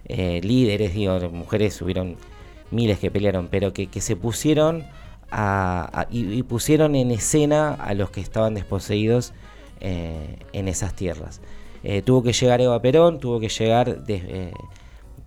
eh, 0.06 0.42
líderes, 0.44 0.94
digo, 0.94 1.20
mujeres 1.32 1.82
hubieron 1.82 2.18
miles 2.72 3.00
que 3.00 3.10
pelearon, 3.10 3.48
pero 3.48 3.74
que, 3.74 3.90
se 4.00 4.16
pusieron 4.16 4.86
y, 6.12 6.44
pusieron 6.44 6.96
en 6.96 7.12
escena 7.12 7.74
a 7.74 7.94
los 7.96 8.12
que 8.12 8.22
estaban 8.22 8.54
desposeídos 8.54 9.34
en 9.82 10.68
esas 10.68 10.94
tierras. 10.94 11.42
Eh, 11.84 12.02
tuvo 12.02 12.24
que 12.24 12.34
llegar 12.34 12.62
Eva 12.62 12.82
Perón, 12.82 13.20
tuvo 13.20 13.40
que 13.40 13.50
llegar, 13.50 14.04
eh, 14.08 14.52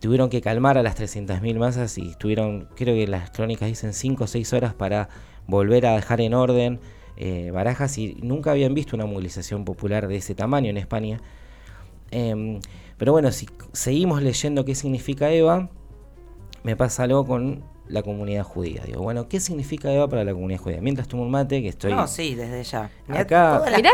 tuvieron 0.00 0.28
que 0.28 0.40
calmar 0.40 0.76
a 0.76 0.82
las 0.82 0.96
300.000 0.96 1.58
masas 1.58 1.96
y 1.98 2.14
tuvieron, 2.16 2.68
creo 2.76 2.94
que 2.94 3.06
las 3.06 3.30
crónicas 3.30 3.68
dicen 3.68 3.94
5 3.94 4.24
o 4.24 4.26
6 4.26 4.52
horas 4.52 4.74
para 4.74 5.08
volver 5.46 5.86
a 5.86 5.96
dejar 5.96 6.20
en 6.20 6.34
orden 6.34 6.80
eh, 7.16 7.50
barajas 7.50 7.98
y 7.98 8.14
nunca 8.22 8.52
habían 8.52 8.74
visto 8.74 8.96
una 8.96 9.06
movilización 9.06 9.64
popular 9.64 10.08
de 10.08 10.16
ese 10.16 10.34
tamaño 10.34 10.70
en 10.70 10.76
España. 10.76 11.20
Em, 12.10 12.60
pero 12.98 13.12
bueno, 13.12 13.32
si 13.32 13.48
seguimos 13.72 14.22
leyendo 14.22 14.64
qué 14.64 14.74
significa 14.74 15.30
Eva, 15.32 15.70
me 16.62 16.76
pasa 16.76 17.04
algo 17.04 17.26
con 17.26 17.64
la 17.88 18.02
comunidad 18.02 18.44
judía. 18.44 18.82
Digo, 18.86 19.02
bueno, 19.02 19.28
¿qué 19.28 19.40
significa 19.40 19.92
Eva 19.92 20.08
para 20.08 20.24
la 20.24 20.32
comunidad 20.32 20.60
judía? 20.60 20.78
Mientras 20.80 21.08
tomo 21.08 21.22
un 21.22 21.30
mate, 21.30 21.62
que 21.62 21.68
estoy... 21.68 21.92
No, 21.92 22.06
sí, 22.06 22.34
desde 22.34 22.62
ya. 22.64 22.90
Acá... 23.08 23.62
Mirá 23.76 23.90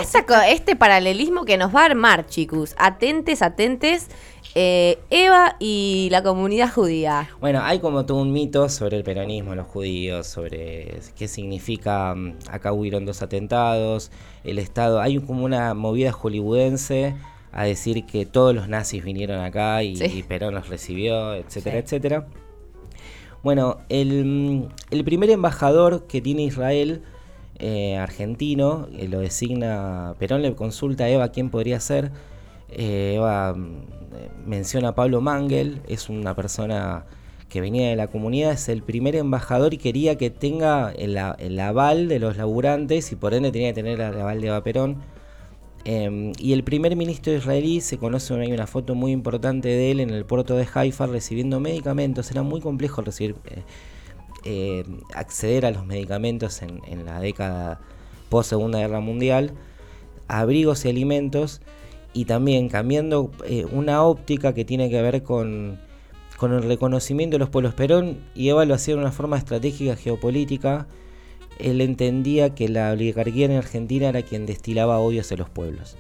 este 0.49 0.77
paralelismo 0.77 1.45
que 1.45 1.57
nos 1.57 1.75
va 1.75 1.83
a 1.83 1.85
armar, 1.87 2.27
chicos. 2.27 2.75
Atentes, 2.79 3.43
atentes. 3.43 4.09
Eh, 4.55 4.99
Eva 5.11 5.57
y 5.59 6.09
la 6.11 6.23
comunidad 6.23 6.73
judía. 6.73 7.29
Bueno, 7.41 7.61
hay 7.63 7.81
como 7.81 8.07
todo 8.07 8.23
un 8.23 8.33
mito 8.33 8.69
sobre 8.69 8.97
el 8.97 9.05
peronismo, 9.05 9.55
los 9.55 9.67
judíos, 9.67 10.27
sobre 10.27 11.01
qué 11.17 11.29
significa, 11.29 12.15
mm, 12.15 12.39
acá 12.51 12.73
hubieron 12.73 13.05
dos 13.05 13.23
atentados, 13.23 14.11
el 14.45 14.59
Estado, 14.59 15.01
hay 15.01 15.19
como 15.19 15.45
una 15.45 15.75
movida 15.75 16.13
hollywoodense 16.13 17.15
a 17.53 17.65
decir 17.65 18.07
que 18.07 18.27
todos 18.27 18.55
los 18.55 18.69
nazis 18.69 19.05
vinieron 19.05 19.41
acá 19.41 19.83
y, 19.83 20.23
Perón 20.23 20.55
los 20.55 20.69
recibió, 20.69 21.35
etcétera, 21.35 21.79
etcétera. 21.79 22.27
Bueno, 23.49 23.79
mm, 23.89 24.63
el, 24.91 25.05
primer 25.07 25.31
embajador 25.31 26.07
que 26.07 26.21
tiene 26.21 26.43
Israel, 26.43 27.01
eh, 27.59 27.97
argentino, 27.97 28.89
eh, 28.93 29.09
lo 29.09 29.21
designa, 29.21 30.15
Perón 30.19 30.43
le 30.43 30.55
consulta 30.55 31.05
a 31.05 31.09
Eva 31.09 31.31
quién 31.31 31.49
podría 31.49 31.81
ser. 31.81 32.13
Eh, 32.71 33.15
Eva 33.17 33.55
mm, 33.55 33.87
menciona 34.45 34.89
a 34.89 34.95
Pablo 34.95 35.23
Mangel, 35.23 35.81
es 35.89 36.11
una 36.11 36.37
persona 36.37 37.07
que 37.49 37.63
venía 37.63 37.89
de 37.89 37.97
la 37.97 38.09
comunidad, 38.09 38.53
es 38.53 38.69
el 38.69 38.83
primer 38.83 39.17
embajador 39.17 39.73
y 39.73 39.79
quería 39.79 40.19
que 40.19 40.29
tenga 40.29 40.93
el, 40.93 41.17
el 41.39 41.59
aval 41.59 42.09
de 42.09 42.19
los 42.19 42.37
laburantes 42.37 43.13
y 43.13 43.17
por 43.17 43.33
ende 43.33 43.51
tenía 43.51 43.69
que 43.69 43.83
tener 43.83 43.99
el 43.99 44.21
aval 44.21 44.43
de 44.43 44.49
Eva 44.49 44.63
Perón 44.63 44.99
Em, 45.91 46.33
y 46.39 46.53
el 46.53 46.65
primer 46.65 46.95
ministro 46.97 47.33
israelí 47.33 47.81
se 47.81 47.97
conoce, 47.97 48.35
una 48.35 48.67
foto 48.67 48.95
muy 48.95 49.11
importante 49.11 49.69
de 49.69 49.91
él 49.91 50.01
en 50.01 50.11
el 50.11 50.27
puerto 50.27 50.55
de 50.55 50.69
Haifa 50.75 51.07
recibiendo 51.07 51.61
medicamentos. 51.61 52.31
Era 52.31 52.43
muy 52.43 52.61
complejo 52.61 53.01
recibir, 53.01 53.37
eh, 53.47 53.63
eh, 54.45 54.85
acceder 55.15 55.65
a 55.65 55.71
los 55.71 55.87
medicamentos 55.87 56.61
en, 56.61 57.07
la 57.07 57.21
década 57.21 57.81
post 58.29 58.51
Segunda 58.51 58.81
Guerra 58.81 59.01
Mundial, 59.01 59.53
abrigos 60.27 60.85
y 60.85 60.91
alimentos, 60.91 61.63
y 62.13 62.27
también 62.27 62.69
cambiando 62.69 63.31
eh, 63.47 63.65
una 63.73 64.03
óptica 64.03 64.53
que 64.53 64.67
tiene 64.67 64.91
que 64.91 65.01
ver 65.01 65.23
con, 65.23 65.81
con 66.37 66.53
el 66.53 66.65
reconocimiento 66.65 67.37
de 67.37 67.39
los 67.39 67.49
pueblos. 67.49 67.73
Perón 67.73 68.19
y 68.35 68.51
Eva 68.51 68.67
lo 68.67 68.77
de 68.77 68.95
una 68.95 69.11
forma 69.11 69.39
estratégica 69.39 69.97
geopolítica 69.97 70.87
él 71.59 71.81
entendía 71.81 72.55
que 72.55 72.69
la 72.69 72.93
oligarquía 72.93 73.47
en 73.47 73.53
Argentina 73.53 74.09
era 74.09 74.23
quien 74.23 74.47
destilaba 74.47 74.99
odio 74.99 75.21
hacia 75.21 75.37
los 75.37 75.51
pueblos. 75.51 75.97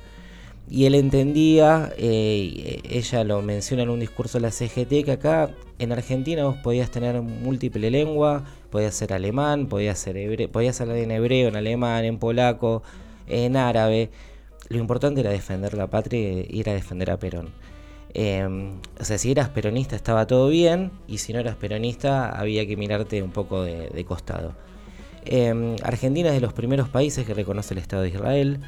Y 0.70 0.84
él 0.84 0.94
entendía, 0.94 1.92
eh, 1.96 2.80
ella 2.88 3.24
lo 3.24 3.40
menciona 3.40 3.84
en 3.84 3.90
un 3.90 4.00
discurso 4.00 4.38
de 4.38 4.42
la 4.42 4.50
CGT, 4.50 5.04
que 5.04 5.12
acá 5.12 5.50
en 5.78 5.92
Argentina 5.92 6.44
vos 6.44 6.56
podías 6.56 6.90
tener 6.90 7.20
múltiple 7.22 7.90
lengua, 7.90 8.44
podías 8.70 8.94
ser 8.94 9.14
alemán, 9.14 9.66
podías, 9.66 9.98
ser 9.98 10.18
hebreo, 10.18 10.50
podías 10.50 10.80
hablar 10.80 10.98
en 10.98 11.10
hebreo, 11.10 11.48
en 11.48 11.56
alemán, 11.56 12.04
en 12.04 12.18
polaco, 12.18 12.82
en 13.28 13.56
árabe. 13.56 14.10
Lo 14.68 14.78
importante 14.78 15.20
era 15.20 15.30
defender 15.30 15.72
la 15.74 15.86
patria 15.86 16.20
y 16.20 16.46
ir 16.50 16.68
a 16.68 16.74
defender 16.74 17.10
a 17.10 17.18
Perón. 17.18 17.48
Em, 18.14 18.80
o 19.00 19.04
sea, 19.04 19.18
si 19.18 19.30
eras 19.30 19.48
peronista 19.50 19.96
estaba 19.96 20.26
todo 20.26 20.48
bien, 20.48 20.90
y 21.06 21.18
si 21.18 21.32
no 21.32 21.40
eras 21.40 21.56
peronista 21.56 22.30
había 22.30 22.66
que 22.66 22.76
mirarte 22.76 23.22
un 23.22 23.30
poco 23.30 23.62
de 23.62 24.04
costado. 24.06 24.54
Em, 25.24 25.76
Argentina 25.82 26.28
es 26.28 26.34
de 26.34 26.40
los 26.40 26.52
primeros 26.52 26.88
países 26.88 27.26
que 27.26 27.34
reconoce 27.34 27.74
el 27.74 27.78
Estado 27.78 28.02
de 28.02 28.08
Israel. 28.08 28.60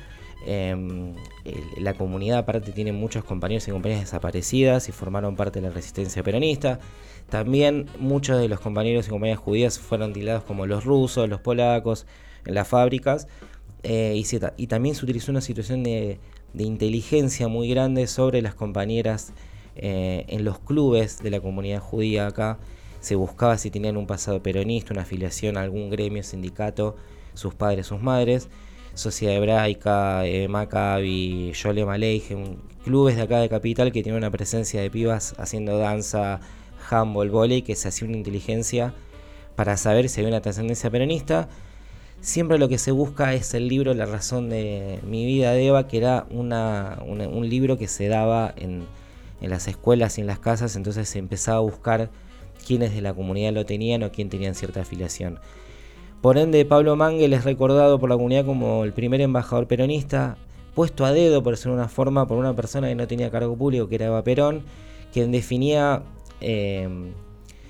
Em, 0.47 1.14
la 1.78 1.95
comunidad 1.95 2.38
aparte 2.38 2.73
tiene 2.73 2.92
muchos 2.92 3.25
compañeros 3.25 3.69
y 3.69 3.71
compañeras 3.71 4.04
desaparecidas 4.04 4.88
y 4.88 4.92
formaron 4.92 5.37
parte 5.37 5.61
de 5.61 5.69
la 5.69 5.75
resistencia 5.75 6.23
peronista. 6.23 6.80
También 7.28 7.87
muchos 7.99 8.40
de 8.40 8.49
los 8.49 8.61
compañeros 8.61 9.07
y 9.07 9.11
compañeras 9.11 9.40
judías 9.40 9.78
fueron 9.78 10.12
tildados 10.12 10.45
como 10.45 10.66
los 10.66 10.85
rusos, 10.85 11.28
los 11.28 11.40
polacos, 11.40 12.07
en 12.47 12.54
las 12.54 12.69
fábricas. 12.69 13.28
Eh, 13.83 14.23
y, 14.57 14.66
también 14.66 14.95
se 14.95 15.04
utilizó 15.04 15.33
una 15.33 15.40
situación 15.40 15.83
de, 15.83 16.19
inteligencia 16.54 17.49
muy 17.49 17.69
grande 17.71 18.07
sobre 18.07 18.42
las 18.42 18.54
compañeras 18.54 19.33
eh, 19.76 20.25
en 20.28 20.45
los 20.45 20.59
clubes 20.59 21.23
de 21.23 21.30
la 21.30 21.40
comunidad 21.40 21.80
judía 21.80 22.26
acá 22.26 22.59
se 23.00 23.14
buscaba 23.14 23.59
si 23.59 23.71
tenían 23.71 23.97
un 23.97 24.07
pasado 24.07 24.42
peronista, 24.42 24.92
una 24.92 25.02
afiliación 25.02 25.57
a 25.57 25.62
algún 25.62 25.90
gremio, 25.90 26.23
sindicato, 26.23 26.97
sus 27.35 27.54
padres, 27.54 27.87
sus 27.87 28.00
madres. 28.00 28.49
Sociedad 28.95 29.37
Hebraica, 29.37 30.26
eh, 30.26 30.49
Maccabi, 30.49 31.52
Yole 31.52 31.83
Aleichem, 31.83 32.57
clubes 32.85 33.16
de 33.16 33.23
acá 33.23 33.38
de 33.38 33.49
Capital 33.49 33.92
que 33.92 34.02
tienen 34.02 34.19
una 34.19 34.30
presencia 34.30 34.80
de 34.83 34.90
pibas 34.90 35.35
haciendo 35.38 35.78
danza, 35.78 36.40
handball, 36.90 37.30
volei, 37.30 37.62
que 37.62 37.76
se 37.76 37.88
hacía 37.88 38.09
una 38.09 38.16
inteligencia 38.16 38.92
para 39.54 39.76
saber 39.76 40.09
si 40.09 40.21
había 40.21 40.30
una 40.30 40.42
trascendencia 40.42 40.90
peronista. 40.90 41.49
Siempre 42.21 42.59
lo 42.59 42.69
que 42.69 42.78
se 42.78 42.90
busca 42.90 43.33
es 43.33 43.54
el 43.54 43.69
libro 43.69 43.95
La 43.95 44.07
razón 44.07 44.50
de 44.50 44.99
mi 45.07 45.25
vida 45.25 45.52
de 45.52 45.69
Eva, 45.69 45.87
que 45.87 45.97
era 45.99 46.26
un 46.30 47.49
libro 47.49 47.78
que 47.78 47.88
se 47.88 48.09
daba 48.09 48.52
en, 48.57 48.87
en 49.40 49.50
las 49.50 49.69
escuelas 49.69 50.19
y 50.19 50.21
en 50.21 50.26
las 50.26 50.40
casas, 50.40 50.76
entonces 50.76 51.09
se 51.09 51.19
empezaba 51.19 51.59
a 51.59 51.62
buscar 51.62 52.11
quiénes 52.61 52.95
de 52.95 53.00
la 53.00 53.14
comunidad 53.14 53.52
lo 53.52 53.67
tenían 53.67 54.02
o 54.02 54.12
quién 54.12 54.29
tenían 54.29 54.55
cierta 54.55 54.83
afiliación. 54.83 55.38
Por 56.21 56.37
ende, 56.37 56.64
Pablo 56.64 56.97
Mangel 56.97 57.33
es 57.33 57.45
recordado 57.45 57.99
por 57.99 58.11
la 58.11 58.17
comunidad 58.17 58.45
como 58.45 58.85
el 58.85 58.93
primer 58.93 59.21
embajador 59.21 59.67
peronista, 59.67 60.37
puesto 60.75 61.05
a 61.05 61.12
dedo 61.12 61.43
por 61.43 61.57
ser 61.57 61.73
una 61.73 61.88
forma 61.88 62.26
por 62.29 62.38
una 62.38 62.55
persona 62.55 62.88
que 62.88 62.95
no 62.95 63.07
tenía 63.07 63.31
cargo 63.31 63.57
público, 63.57 63.88
que 63.88 63.95
era 63.97 64.07
Eva 64.07 64.23
Perón, 64.23 64.62
quien 65.12 65.33
definía... 65.33 66.02
Eh, 66.40 67.12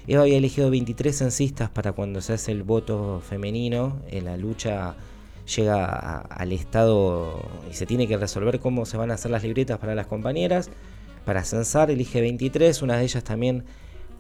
Eva 0.06 0.23
había 0.23 0.38
elegido 0.38 0.70
23 0.70 1.16
censistas 1.16 1.70
para 1.70 1.92
cuando 1.92 2.20
se 2.20 2.32
hace 2.32 2.50
el 2.50 2.64
voto 2.64 3.20
femenino, 3.20 4.00
en 4.11 4.25
la 4.25 4.37
lucha 4.37 4.97
llega 5.56 6.18
al 6.18 6.52
Estado 6.52 7.40
y 7.70 7.75
se 7.75 7.87
tiene 7.87 8.06
que 8.06 8.16
resolver 8.16 8.61
cómo 8.61 8.87
se 8.87 8.97
van 8.97 9.11
a 9.11 9.14
hacer 9.14 9.30
las 9.30 9.42
libretas 9.42 9.78
para 9.78 9.94
las 9.94 10.06
compañeras. 10.06 10.70
Para 11.25 11.44
censar 11.44 11.90
elige 11.90 12.20
23, 12.20 12.82
una 12.82 12.97
de 12.97 13.04
ellas 13.04 13.25
también 13.25 13.64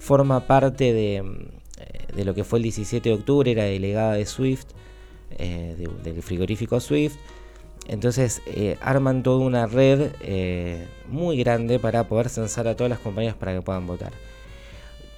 forma 0.00 0.46
parte 0.46 0.92
de, 0.92 1.22
mm, 1.22 2.16
de, 2.16 2.24
lo 2.24 2.34
que 2.34 2.42
fue 2.42 2.58
el 2.58 2.64
17 2.64 3.08
de 3.08 3.14
octubre, 3.14 3.50
era 3.50 3.64
delegada 3.64 4.14
de 4.14 4.26
Swift, 4.26 4.66
eh, 5.38 5.86
del 6.02 6.22
frigorífico 6.22 6.80
Swift. 6.80 7.16
Entonces 7.86 8.42
eh, 8.46 8.76
arman 8.80 9.22
toda 9.22 9.44
una 9.44 9.66
red 9.66 10.12
eh, 10.20 10.86
muy 11.08 11.38
grande 11.38 11.78
para 11.78 12.08
poder 12.08 12.28
censar 12.28 12.68
a 12.68 12.76
todas 12.76 12.90
las 12.90 12.98
compañías 12.98 13.34
para 13.34 13.54
que 13.54 13.62
puedan 13.62 13.86
votar. 13.86 14.12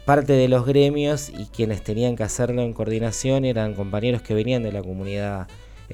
Parte 0.05 0.33
de 0.33 0.49
los 0.49 0.67
gremios 0.67 1.31
y 1.31 1.47
quienes 1.47 1.83
tenían 1.83 2.17
que 2.17 2.25
hacerlo 2.25 2.63
en 2.63 2.73
coordinación 2.73 3.45
eran 3.45 3.75
compañeros 3.75 4.23
que 4.23 4.35
venían 4.35 4.63
de 4.63 4.73
la 4.73 4.83
comunidad 4.83 5.49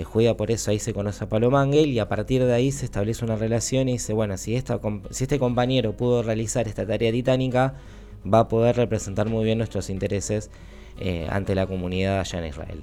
judía, 0.05 0.37
por 0.37 0.51
eso 0.51 0.71
ahí 0.71 0.79
se 0.79 0.95
conoce 0.95 1.25
a 1.25 1.29
Palo 1.29 1.51
Mangel 1.51 1.89
y 1.89 1.99
a 1.99 2.09
partir 2.09 2.45
de 2.45 2.55
ahí 2.55 2.71
se 2.71 2.85
establece 2.85 3.25
una 3.25 3.37
relación 3.37 3.89
y 3.89 3.93
dice, 3.93 4.13
bueno, 4.13 4.37
si, 4.37 4.55
esta, 4.55 4.81
si 5.11 5.25
este 5.25 5.39
compañero 5.39 5.97
pudo 5.97 6.23
realizar 6.23 6.69
esta 6.69 6.87
tarea 6.87 7.11
titánica, 7.11 7.75
va 8.25 8.41
a 8.41 8.49
poder 8.49 8.77
representar 8.77 9.29
muy 9.29 9.45
bien 9.45 9.59
nuestros 9.59 9.91
intereses 9.91 10.51
eh, 11.01 11.27
ante 11.31 11.55
la 11.55 11.67
comunidad 11.67 12.21
allá 12.21 12.41
en 12.41 12.47
Israel. 12.47 12.81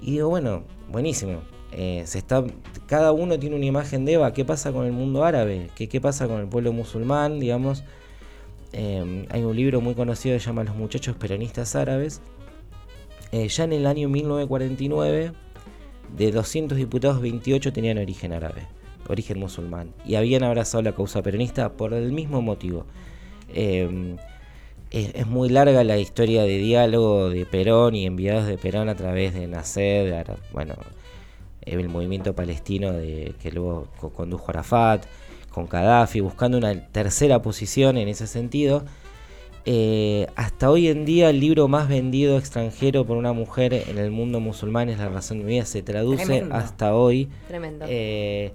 Y 0.00 0.12
digo, 0.12 0.28
bueno, 0.28 0.64
buenísimo. 0.90 1.42
Eh, 1.72 2.04
cada 2.86 3.12
uno 3.12 3.38
tiene 3.38 3.56
una 3.56 3.64
imagen 3.64 4.04
de 4.04 4.14
Eva. 4.14 4.32
¿Qué 4.32 4.44
pasa 4.44 4.72
con 4.72 4.86
el 4.86 4.92
mundo 4.92 5.24
árabe? 5.24 5.70
¿Qué, 5.74 6.00
pasa 6.00 6.26
con 6.26 6.40
el 6.40 6.48
pueblo 6.48 6.72
musulmán? 6.72 7.40
Digamos, 7.40 7.84
eh, 8.72 9.26
hay 9.30 9.42
un 9.42 9.56
libro 9.56 9.80
muy 9.80 9.94
conocido 9.94 10.34
que 10.34 10.40
se 10.40 10.46
llama 10.46 10.64
Los 10.64 10.76
muchachos 10.76 11.16
peronistas 11.16 11.76
árabes. 11.76 12.20
ya 13.32 13.64
en 13.64 13.72
el 13.72 13.86
año 13.86 14.08
1949, 14.08 15.32
de 16.16 16.30
200 16.30 16.76
diputados, 16.78 17.20
28 17.20 17.72
tenían 17.72 17.98
origen 17.98 18.32
árabe, 18.32 18.66
origen 19.08 19.38
musulmán, 19.38 19.92
y 20.04 20.14
habían 20.16 20.44
abrazado 20.44 20.82
la 20.82 20.92
causa 20.92 21.22
peronista 21.22 21.72
por 21.72 21.94
el 21.94 22.12
mismo 22.12 22.42
motivo. 22.42 22.86
Em, 23.54 24.16
es, 24.90 25.26
muy 25.26 25.48
larga 25.48 25.82
la 25.84 25.98
historia 25.98 26.42
de 26.42 26.58
diálogo 26.58 27.30
de 27.30 27.46
Perón 27.46 27.94
y 27.94 28.06
enviados 28.06 28.46
de 28.46 28.58
Perón 28.58 28.88
a 28.88 28.94
través 28.94 29.34
de 29.34 29.46
Nasser, 29.46 30.26
bueno, 30.52 30.74
el 31.62 31.88
movimiento 31.88 32.34
palestino 32.34 32.92
de, 32.92 33.34
que 33.42 33.50
luego 33.50 33.88
condujo 34.14 34.50
Arafat, 34.50 35.06
con 35.50 35.68
Gaddafi, 35.68 36.20
buscando 36.20 36.58
una 36.58 36.88
tercera 36.88 37.42
posición 37.42 37.96
en 37.96 38.08
ese 38.08 38.26
sentido. 38.26 38.84
Eh, 39.66 40.26
hasta 40.36 40.70
hoy 40.70 40.88
en 40.88 41.06
día 41.06 41.30
el 41.30 41.40
libro 41.40 41.68
más 41.68 41.88
vendido 41.88 42.36
extranjero 42.36 43.06
por 43.06 43.16
una 43.16 43.32
mujer 43.32 43.72
en 43.72 43.96
el 43.96 44.10
mundo 44.10 44.38
musulmán 44.38 44.90
es 44.90 44.98
La 44.98 45.08
razón 45.08 45.38
de 45.38 45.44
mi 45.44 45.52
vida, 45.54 45.64
se 45.64 45.82
traduce 45.82 46.44
hasta 46.50 46.94
hoy. 46.94 47.30
Eh, 47.88 48.52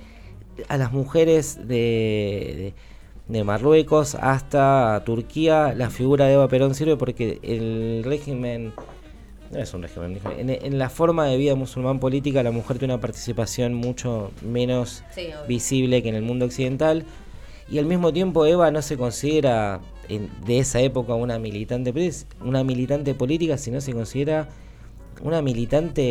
a 0.68 0.77
las 0.77 0.91
mujeres 0.91 1.68
de 1.68 2.74
de 2.74 2.74
Marruecos 3.30 4.16
hasta 4.16 5.02
Turquía, 5.06 5.74
la 5.76 5.90
figura 5.90 6.26
de 6.26 6.34
Eva 6.34 6.48
Perón 6.48 6.74
sirve 6.74 6.98
porque 6.98 7.40
el 7.44 8.04
régimen, 8.04 8.74
no 9.52 9.60
es 9.60 9.74
un 9.74 9.84
régimen, 9.84 10.20
en, 10.26 10.80
la 10.80 10.90
forma 10.90 11.26
de 11.28 11.38
vida 11.38 11.56
musulmán 11.56 12.00
política 12.00 12.42
la 12.42 12.52
mujer 12.52 12.80
tiene 12.80 12.96
una 12.96 13.02
participación 13.02 13.76
mucho 13.76 14.32
menos 14.42 15.04
visible 15.48 16.02
que 16.02 16.10
en 16.10 16.16
el 16.16 16.24
mundo 16.24 16.46
occidental 16.46 17.06
y 17.70 17.78
al 17.78 17.86
mismo 17.86 18.12
tiempo 18.12 18.48
Eva 18.48 18.72
no 18.72 18.82
se 18.82 18.98
considera 18.98 19.80
de 20.46 20.60
esa 20.60 20.80
época 20.82 21.14
una 21.14 21.38
militante, 21.38 21.94
una 22.42 22.64
militante 22.64 23.14
política, 23.14 23.60
sino 23.60 23.80
se 23.80 23.94
considera 23.94 24.50
una 25.22 25.42
militante 25.42 26.02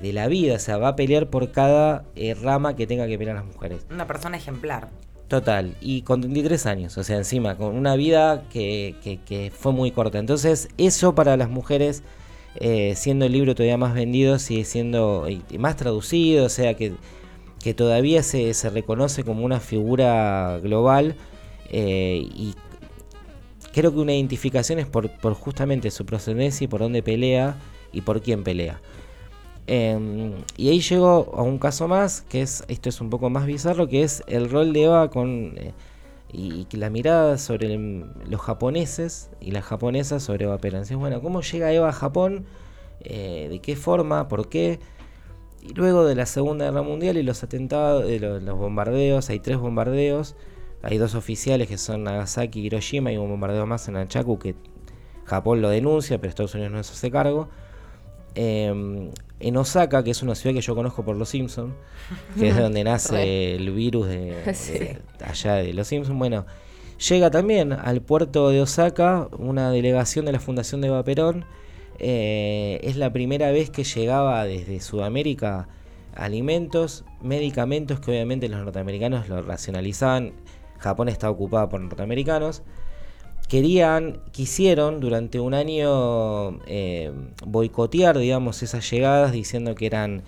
de, 0.00 0.12
la 0.12 0.28
vida, 0.28 0.56
o 0.56 0.58
sea, 0.58 0.78
va 0.78 0.88
a 0.88 0.96
pelear 0.96 1.28
por 1.28 1.50
cada 1.52 2.04
eh, 2.14 2.34
rama 2.34 2.76
que 2.76 2.86
tenga 2.86 3.06
que 3.06 3.18
pelear 3.18 3.36
las 3.36 3.44
mujeres. 3.44 3.86
Una 3.90 4.06
persona 4.06 4.36
ejemplar. 4.36 4.88
Total, 5.28 5.76
y 5.82 6.02
con 6.02 6.22
33 6.22 6.64
años, 6.64 6.96
o 6.96 7.04
sea, 7.04 7.18
encima, 7.18 7.56
con 7.56 7.76
una 7.76 7.96
vida 7.96 8.44
que, 8.50 8.94
que, 9.26 9.52
fue 9.54 9.72
muy 9.72 9.90
corta. 9.90 10.18
Entonces, 10.18 10.68
eso 10.78 11.14
para 11.14 11.36
las 11.36 11.50
mujeres, 11.50 12.02
eh, 12.54 12.94
siendo 12.96 13.26
el 13.26 13.32
libro 13.32 13.54
todavía 13.54 13.76
más 13.76 13.92
vendido, 13.92 14.38
sigue 14.38 14.64
siendo 14.64 15.26
más 15.58 15.76
traducido, 15.76 16.46
o 16.46 16.48
sea, 16.48 16.74
que, 16.74 16.94
que 17.62 17.74
todavía 17.74 18.22
se, 18.22 18.54
se, 18.54 18.70
reconoce 18.70 19.22
como 19.22 19.44
una 19.44 19.60
figura 19.60 20.58
global 20.62 21.14
eh, 21.70 22.26
y 22.34 22.54
creo 23.74 23.92
que 23.92 23.98
una 23.98 24.14
identificación 24.14 24.78
es 24.78 24.86
por, 24.86 25.10
por 25.10 25.34
justamente 25.34 25.90
su 25.90 26.06
procedencia 26.06 26.64
y 26.64 26.68
por 26.68 26.80
dónde 26.80 27.02
pelea 27.02 27.56
y 27.92 28.00
por 28.00 28.22
quién 28.22 28.44
pelea. 28.44 28.80
Em, 29.70 30.32
y 30.56 30.70
ahí 30.70 30.80
llego 30.80 31.34
a 31.36 31.42
un 31.42 31.58
caso 31.58 31.88
más, 31.88 32.22
que 32.22 32.40
es, 32.40 32.64
esto 32.68 32.88
es 32.88 33.02
un 33.02 33.10
poco 33.10 33.28
más 33.28 33.44
bizarro, 33.44 33.86
que 33.86 34.02
es 34.02 34.24
el 34.26 34.48
rol 34.48 34.72
de 34.72 34.84
Eva 34.84 35.10
con 35.10 35.52
eh, 35.58 35.74
y, 36.32 36.66
la 36.74 36.88
mirada 36.88 37.36
sobre 37.36 37.76
los 37.76 38.40
japoneses 38.40 39.30
y 39.42 39.50
las 39.50 39.64
japonesas 39.66 40.22
sobre 40.22 40.46
Eva 40.46 40.56
Perón. 40.56 40.84
bueno, 40.98 41.20
¿cómo 41.20 41.42
llega 41.42 41.70
Eva 41.70 41.90
a 41.90 41.92
Japón? 41.92 42.46
Eh, 43.00 43.48
¿De 43.50 43.58
qué 43.60 43.76
forma? 43.76 44.26
¿Por 44.28 44.48
qué? 44.48 44.80
Y 45.62 45.74
luego 45.74 46.06
de 46.06 46.14
la 46.14 46.24
Segunda 46.24 46.64
Guerra 46.64 46.80
Mundial 46.80 47.18
y 47.18 47.22
los 47.22 47.42
atentados, 47.44 48.06
de 48.06 48.20
los, 48.20 48.42
bombardeos, 48.58 49.28
hay 49.28 49.40
tres 49.40 49.58
bombardeos, 49.58 50.34
hay 50.82 50.96
dos 50.96 51.14
oficiales 51.14 51.68
que 51.68 51.76
son 51.76 52.04
Nagasaki 52.04 52.60
y 52.60 52.66
Hiroshima 52.66 53.12
y 53.12 53.18
un 53.18 53.28
bombardeo 53.28 53.66
más 53.66 53.86
en 53.88 53.96
Achaku 53.96 54.38
que 54.38 54.54
Japón 55.26 55.60
lo 55.60 55.68
denuncia, 55.68 56.18
pero 56.18 56.30
Estados 56.30 56.54
Unidos 56.54 56.72
no 56.72 56.82
se 56.82 56.92
hace 56.94 57.10
cargo. 57.10 57.50
Em, 58.34 59.10
en 59.40 59.56
Osaka, 59.56 60.02
que 60.02 60.10
es 60.10 60.22
una 60.22 60.34
ciudad 60.34 60.54
que 60.54 60.60
yo 60.60 60.74
conozco 60.74 61.04
por 61.04 61.16
Los 61.16 61.30
Simpsons, 61.30 61.74
que 62.38 62.48
es 62.48 62.56
donde 62.56 62.84
nace 62.84 63.54
el 63.54 63.70
virus 63.70 64.08
de, 64.08 64.98
allá 65.24 65.54
de 65.54 65.72
Los 65.72 65.88
Simpsons, 65.88 66.18
bueno, 66.18 66.46
llega 67.08 67.30
también 67.30 67.72
al 67.72 68.00
puerto 68.02 68.50
de 68.50 68.60
Osaka 68.60 69.28
una 69.38 69.70
delegación 69.70 70.24
de 70.24 70.32
la 70.32 70.40
Fundación 70.40 70.80
de 70.80 70.90
Vaperón. 70.90 71.44
Eh, 72.00 72.80
es 72.82 72.96
la 72.96 73.12
primera 73.12 73.50
vez 73.50 73.70
que 73.70 73.84
llegaba 73.84 74.44
desde 74.44 74.80
Sudamérica 74.80 75.68
alimentos, 76.14 77.04
medicamentos 77.22 78.00
que 78.00 78.10
obviamente 78.10 78.48
los 78.48 78.60
norteamericanos 78.60 79.28
lo 79.28 79.42
racionalizaban. 79.42 80.32
Japón 80.78 81.08
está 81.08 81.28
ocupada 81.30 81.68
por 81.68 81.80
norteamericanos 81.80 82.62
querían, 83.48 84.20
quisieron 84.30 85.00
durante 85.00 85.40
un 85.40 85.54
año 85.54 86.60
eh, 86.66 87.12
boicotear, 87.44 88.18
digamos, 88.18 88.62
esas 88.62 88.88
llegadas 88.90 89.32
diciendo 89.32 89.74
que 89.74 89.86
eran 89.86 90.22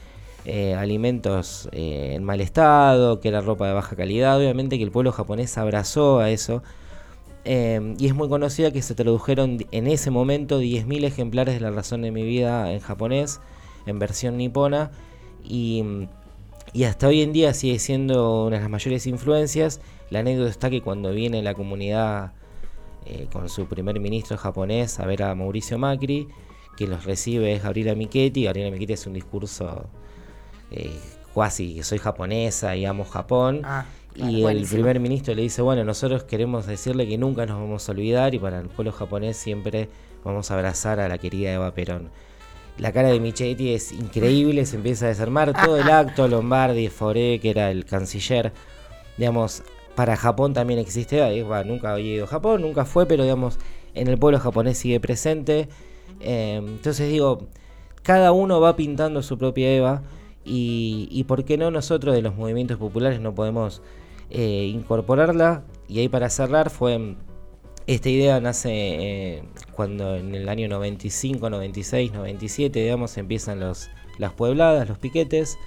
eh, 0.47 0.75
alimentos 0.75 1.69
eh, 1.73 2.15
en 2.15 2.25
mal 2.25 2.41
estado, 2.41 3.21
que 3.21 3.29
era 3.29 3.43
ropa 3.43 3.67
de 3.69 3.75
baja 3.75 3.95
calidad. 3.95 4.39
Obviamente 4.39 4.79
que 4.79 4.85
el 4.85 4.91
pueblo 4.91 5.13
japonés 5.13 5.57
abrazó 5.59 6.19
a 6.19 6.31
eso. 6.31 6.63
y 7.45 8.07
es 8.07 8.15
muy 8.15 8.29
conocida 8.29 8.71
que 8.71 8.83
se 8.83 8.95
tradujeron 8.95 9.59
en 9.71 9.87
ese 9.87 10.11
momento 10.11 10.61
10.000 10.61 11.05
ejemplares 11.05 11.55
de 11.55 11.61
La 11.61 11.71
razón 11.71 12.03
de 12.03 12.11
mi 12.11 12.23
vida 12.23 12.73
en 12.73 12.81
japonés, 12.81 13.41
en 13.87 13.99
versión 13.99 14.37
nipona. 14.39 14.91
Y, 15.45 15.85
y 16.73 16.85
hasta 16.85 17.09
hoy 17.09 17.23
en 17.23 17.33
día 17.33 17.55
sigue 17.55 17.79
siendo 17.79 18.47
una 18.47 18.57
de 18.57 18.63
las 18.63 18.71
mayores 18.71 19.07
influencias. 19.07 19.81
La 20.11 20.21
anécdota 20.21 20.51
está 20.51 20.71
que 20.71 20.83
cuando 20.83 21.13
viene 21.13 21.43
la 21.43 21.55
comunidad 21.55 22.33
eh, 23.07 23.29
con 23.33 23.49
su 23.49 23.67
primer 23.67 23.99
ministro 24.01 24.37
japonés 24.37 25.01
a 25.01 25.07
ver 25.07 25.23
a 25.23 25.35
Mauricio 25.35 25.79
Macri, 25.79 26.29
que 26.77 26.87
los 26.87 27.05
recibe 27.05 27.55
es 27.55 27.63
Gabriela 27.63 27.95
Michetti. 27.95 28.45
Gabriela 28.45 28.71
Michetti 28.71 28.93
es 28.93 29.07
un 29.07 29.15
discurso 29.15 29.87
eh, 30.71 30.99
cuasi 31.33 31.75
que 31.75 31.83
soy 31.83 31.99
japonesa 31.99 32.77
y 32.77 32.85
amo 32.85 33.05
Japón. 33.05 33.63
Ah, 33.65 33.87
y 34.15 34.45
el 34.45 34.67
primer 34.67 34.99
ministro 35.01 35.35
le 35.35 35.43
dice, 35.43 35.63
bueno, 35.63 35.85
nosotros 35.85 36.25
queremos 36.25 36.67
decirle 36.67 37.07
que 37.07 37.17
nunca 37.17 37.47
nos 37.47 37.61
vamos 37.61 37.89
a 37.89 37.93
olvidar 37.93 38.35
y 38.35 38.39
para 38.39 38.61
el 38.61 38.69
pueblo 38.69 38.93
japonés 38.93 39.37
siempre 39.37 39.89
vamos 40.25 40.51
a 40.51 40.55
abrazar 40.55 41.01
a 41.01 41.09
la 41.09 41.19
querida 41.19 41.53
Eva 41.53 41.73
Perón. 41.73 42.11
La 42.79 42.93
cara 42.93 43.09
de 43.09 43.21
Michetti 43.21 43.75
es 43.75 43.93
increíble, 43.93 44.65
se 44.67 44.77
empieza 44.77 45.07
a 45.07 45.09
desarmar 45.09 45.53
todo 45.53 45.77
el 45.77 45.91
acto, 45.91 46.29
Lombardi, 46.29 46.89
Foré, 46.89 47.39
que 47.41 47.51
era 47.51 47.71
el 47.71 47.85
canciller, 47.85 48.53
digamos, 49.17 49.63
para 50.01 50.17
Japón 50.17 50.55
también 50.55 50.81
existe, 50.81 51.21
nunca 51.67 51.93
había 51.93 52.15
ido 52.15 52.25
a 52.25 52.27
Japón, 52.27 52.63
nunca 52.63 52.87
fue, 52.87 53.05
pero 53.05 53.23
digamos, 53.23 53.59
en 53.93 54.09
el 54.09 54.17
pueblo 54.17 54.41
japonés 54.41 54.79
sigue 54.79 54.99
presente. 54.99 55.69
Em, 56.21 56.67
entonces 56.69 57.11
digo, 57.11 57.49
cada 58.03 58.33
uno 58.33 58.63
va 58.63 58.77
pintando 58.77 59.23
su 59.23 59.37
propia 59.37 59.71
Eva 59.71 60.03
y, 60.43 61.07
y 61.11 61.25
por 61.25 61.45
qué 61.45 61.59
no 61.59 61.71
nosotros 61.71 62.15
de 62.15 62.23
los 62.23 62.35
movimientos 62.35 62.79
populares 62.79 63.21
no 63.21 63.35
podemos 63.35 63.83
eh, 64.31 64.71
incorporarla. 64.73 65.65
Y 65.87 65.99
ahí 65.99 66.09
para 66.09 66.31
cerrar 66.31 66.71
fue, 66.71 67.17
esta 67.87 68.09
idea 68.09 68.41
nace 68.41 68.71
eh, 68.73 69.43
cuando 69.73 70.17
en 70.17 70.35
el 70.35 70.49
año 70.49 70.67
95, 70.67 71.51
96, 71.51 72.15
97, 72.15 72.81
digamos, 72.81 73.19
empiezan 73.19 73.61
los, 73.61 73.91
las 74.17 74.33
puebladas, 74.33 74.89
los 74.89 74.97
piquetes. 74.97 75.59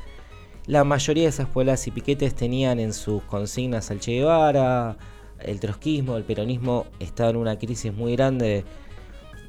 La 0.65 0.86
mayoría 0.86 1.23
de 1.23 1.30
esas 1.30 1.49
pueblas 1.49 1.86
y 1.88 1.91
piquetes 1.91 2.36
tenían 2.36 2.80
en 2.80 2.93
sus 2.93 3.21
consignas 3.23 3.91
al 3.91 3.99
Che 3.99 4.13
Guevara, 4.13 4.97
el 5.39 5.60
trotskismo, 5.60 6.15
el 6.15 6.23
peronismo 6.23 6.86
estaba 7.02 7.32
en 7.32 7.36
una 7.36 7.60
crisis 7.60 7.93
muy 7.93 8.15
grande. 8.15 8.63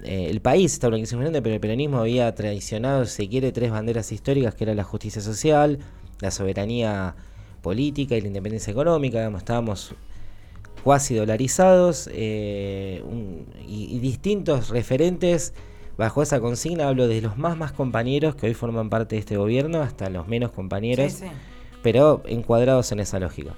Eh, 0.02 0.26
el 0.28 0.40
país 0.40 0.72
estaba 0.72 0.88
en 0.88 0.94
una 0.94 1.02
crisis 1.02 1.14
muy 1.14 1.22
grande, 1.22 1.40
pero 1.40 1.54
el 1.54 1.60
peronismo 1.60 1.98
había 1.98 2.34
traicionado, 2.34 3.04
si 3.06 3.28
quiere, 3.28 3.52
tres 3.52 3.70
banderas 3.70 4.10
históricas, 4.10 4.56
que 4.56 4.64
era 4.64 4.74
la 4.74 4.82
justicia 4.82 5.22
social, 5.22 5.78
la 6.18 6.32
soberanía 6.32 7.14
política 7.62 8.16
y 8.16 8.20
la 8.20 8.26
independencia 8.26 8.72
económica. 8.72 9.24
estábamos 9.36 9.94
cuasi 10.82 11.14
dolarizados 11.14 12.10
eh, 12.12 13.04
y 13.68 13.98
distintos 14.00 14.68
referentes 14.68 15.54
bajo 15.96 16.22
esa 16.22 16.40
consigna 16.40 16.88
hablo 16.88 17.08
de 17.08 17.20
los 17.20 17.36
más 17.36 17.56
más 17.56 17.72
compañeros 17.72 18.34
que 18.34 18.46
hoy 18.46 18.54
forman 18.54 18.90
parte 18.90 19.16
de 19.16 19.20
este 19.20 19.36
gobierno 19.36 19.82
hasta 19.82 20.10
los 20.10 20.26
menos 20.28 20.50
compañeros, 20.50 21.22
pero 21.82 22.22
encuadrados 22.26 22.90
en 22.92 23.00
esa 23.00 23.20
lógica. 23.20 23.54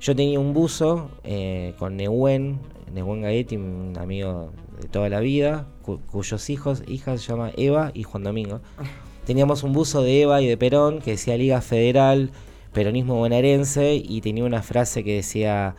Yo 0.00 0.14
tenía 0.14 0.38
un 0.38 0.54
buzo 0.54 1.10
eh, 1.24 1.74
con 1.78 1.96
Nehuen, 1.96 2.60
Nehuen 2.94 3.22
Gaetti, 3.22 3.56
un 3.56 3.94
amigo 3.98 4.52
de 4.80 4.88
toda 4.88 5.08
la 5.08 5.20
vida, 5.20 5.66
cuyos 5.82 6.50
hijos, 6.50 6.84
hijas 6.86 7.20
se 7.20 7.32
llama 7.32 7.50
Eva 7.56 7.90
y 7.94 8.04
Juan 8.04 8.22
Domingo. 8.22 8.60
Teníamos 9.26 9.62
un 9.62 9.72
buzo 9.72 10.02
de 10.02 10.22
Eva 10.22 10.40
y 10.40 10.46
de 10.46 10.56
Perón 10.56 11.00
que 11.00 11.12
decía 11.12 11.36
Liga 11.36 11.60
Federal, 11.60 12.30
Peronismo 12.72 13.16
Bonaerense, 13.16 13.94
y 13.94 14.20
tenía 14.20 14.44
una 14.44 14.62
frase 14.62 15.02
que 15.02 15.16
decía, 15.16 15.74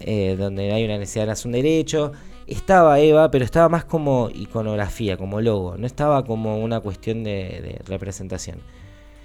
eh, 0.00 0.36
donde 0.38 0.72
hay 0.72 0.84
una 0.84 0.98
necesidad 0.98 1.26
de 1.26 1.48
un 1.48 1.52
derecho, 1.52 2.12
estaba 2.46 3.00
Eva, 3.00 3.30
pero 3.30 3.44
estaba 3.44 3.68
más 3.68 3.84
como 3.84 4.30
iconografía, 4.30 5.16
como 5.16 5.40
logo, 5.40 5.76
no 5.78 5.86
estaba 5.86 6.24
como 6.24 6.58
una 6.58 6.80
cuestión 6.80 7.24
de, 7.24 7.80
representación. 7.86 8.58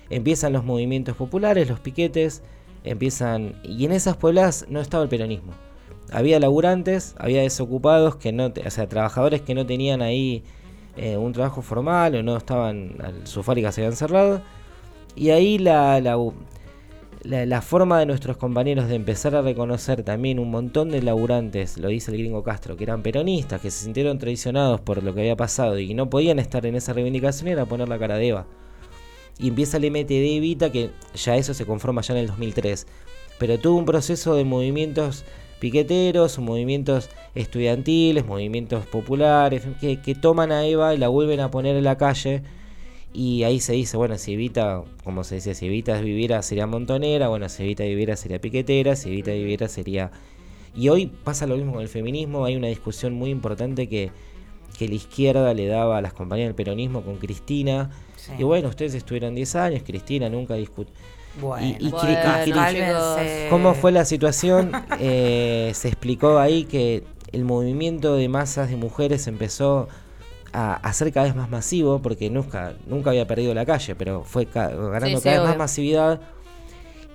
Empiezan 0.09 0.53
los 0.53 0.63
movimientos 0.63 1.15
populares, 1.15 1.69
los 1.69 1.79
piquetes, 1.79 2.41
empiezan. 2.83 3.55
Y 3.63 3.85
en 3.85 3.91
esas 3.91 4.17
pueblas 4.17 4.65
no 4.69 4.81
estaba 4.81 5.03
el 5.03 5.09
peronismo. 5.09 5.53
Había 6.11 6.39
laburantes, 6.39 7.15
había 7.19 7.41
desocupados, 7.41 8.15
que 8.15 8.31
no, 8.31 8.47
o 8.65 8.69
sea, 8.71 8.89
trabajadores 8.89 9.41
que 9.41 9.53
no 9.53 9.65
tenían 9.65 10.01
ahí 10.01 10.43
eh, 10.97 11.17
un 11.17 11.33
trabajo 11.33 11.61
formal 11.61 12.15
o 12.15 12.23
no 12.23 12.37
estaban, 12.37 12.95
sus 13.25 13.45
fábricas 13.45 13.75
se 13.75 13.81
habían 13.81 13.95
cerrado. 13.95 14.41
Y 15.15 15.29
ahí 15.29 15.59
la, 15.59 15.99
la, 16.01 16.17
la, 17.23 17.61
forma 17.61 17.99
de 17.99 18.05
nuestros 18.05 18.37
compañeros 18.37 18.87
de 18.87 18.95
empezar 18.95 19.35
a 19.35 19.41
reconocer 19.41 20.03
también 20.03 20.39
un 20.39 20.49
montón 20.49 20.89
de 20.89 21.01
laburantes, 21.01 21.77
lo 21.77 21.89
dice 21.89 22.11
el 22.11 22.17
gringo 22.17 22.43
Castro, 22.43 22.77
que 22.77 22.85
eran 22.85 23.03
peronistas, 23.03 23.59
que 23.59 23.71
se 23.71 23.83
sintieron 23.83 24.19
traicionados 24.19 24.79
por 24.81 25.03
lo 25.03 25.13
que 25.13 25.21
había 25.21 25.35
pasado 25.35 25.77
y 25.77 25.89
que 25.89 25.93
no 25.93 26.09
podían 26.09 26.39
estar 26.39 26.65
en 26.65 26.75
esa 26.75 26.93
reivindicación, 26.93 27.49
era 27.49 27.65
poner 27.65 27.89
la 27.89 27.99
cara 27.99 28.17
de 28.17 28.29
Eva. 28.29 28.47
Y 29.37 29.49
empieza 29.49 29.77
el 29.77 29.89
MTD 29.91 30.37
Evita, 30.37 30.71
que 30.71 30.91
ya 31.15 31.35
eso 31.35 31.53
se 31.53 31.65
conforma 31.65 32.01
ya 32.01 32.13
en 32.13 32.21
el 32.21 32.27
2003. 32.27 32.87
Pero 33.37 33.57
tuvo 33.57 33.77
un 33.77 33.85
proceso 33.85 34.35
de 34.35 34.43
movimientos 34.43 35.23
piqueteros, 35.59 36.39
movimientos 36.39 37.09
estudiantiles, 37.35 38.25
movimientos 38.25 38.85
populares, 38.85 39.63
que, 39.79 40.01
que 40.01 40.15
toman 40.15 40.51
a 40.51 40.65
Eva 40.65 40.93
y 40.93 40.97
la 40.97 41.09
vuelven 41.09 41.41
a 41.41 41.51
poner 41.51 41.75
en 41.75 41.83
la 41.83 41.97
calle 41.97 42.43
y 43.13 43.43
ahí 43.43 43.59
se 43.59 43.73
dice, 43.73 43.97
bueno, 43.97 44.17
si 44.17 44.33
Evita, 44.33 44.83
como 45.03 45.23
se 45.23 45.35
decía, 45.35 45.55
si 45.55 45.65
Evita 45.65 45.99
viviera 45.99 46.41
sería 46.43 46.67
montonera, 46.67 47.27
bueno, 47.27 47.49
si 47.49 47.63
Evita 47.63 47.83
viviera 47.83 48.15
sería 48.15 48.39
piquetera, 48.39 48.95
si 48.95 49.09
Evita 49.09 49.31
viviera 49.31 49.67
sería... 49.67 50.11
Y 50.75 50.89
hoy 50.89 51.07
pasa 51.07 51.47
lo 51.47 51.55
mismo 51.55 51.73
con 51.73 51.81
el 51.81 51.89
feminismo, 51.89 52.45
hay 52.45 52.55
una 52.55 52.67
discusión 52.67 53.13
muy 53.13 53.31
importante 53.31 53.89
que, 53.89 54.11
que 54.77 54.87
la 54.87 54.93
izquierda 54.93 55.53
le 55.55 55.65
daba 55.65 55.97
a 55.97 56.01
las 56.01 56.13
compañías 56.13 56.47
del 56.47 56.55
peronismo 56.55 57.01
con 57.01 57.17
Cristina. 57.17 57.89
Y 58.37 58.43
bueno, 58.43 58.69
ustedes 58.69 58.93
estuvieron 58.93 59.33
10 59.33 59.55
años, 59.55 59.81
Cristina 59.83 60.29
nunca 60.29 60.53
discutió. 60.53 60.93
Bueno, 61.41 61.75
y, 61.79 61.91
¿Cómo 63.49 63.73
fue 63.73 63.91
la 63.91 64.05
situación? 64.05 64.71
Eh, 64.99 65.71
se 65.73 65.87
explicó 65.87 66.39
ahí 66.39 66.65
que 66.65 67.03
el 67.31 67.45
movimiento 67.45 68.15
de 68.15 68.27
masas 68.29 68.69
de 68.69 68.75
mujeres 68.75 69.27
empezó 69.27 69.87
a, 70.53 70.75
a 70.75 70.93
ser 70.93 71.11
cada 71.13 71.25
vez 71.27 71.35
más 71.35 71.49
masivo, 71.49 72.01
porque 72.01 72.29
nunca, 72.29 72.73
nunca 72.87 73.09
había 73.11 73.27
perdido 73.27 73.53
la 73.53 73.65
calle, 73.65 73.95
pero 73.95 74.23
fue 74.23 74.45
ca- 74.45 74.69
ganando 74.69 75.07
Sí, 75.07 75.15
sí, 75.17 75.23
cada 75.23 75.39
vez 75.39 75.49
más 75.49 75.57
masividad. 75.57 76.21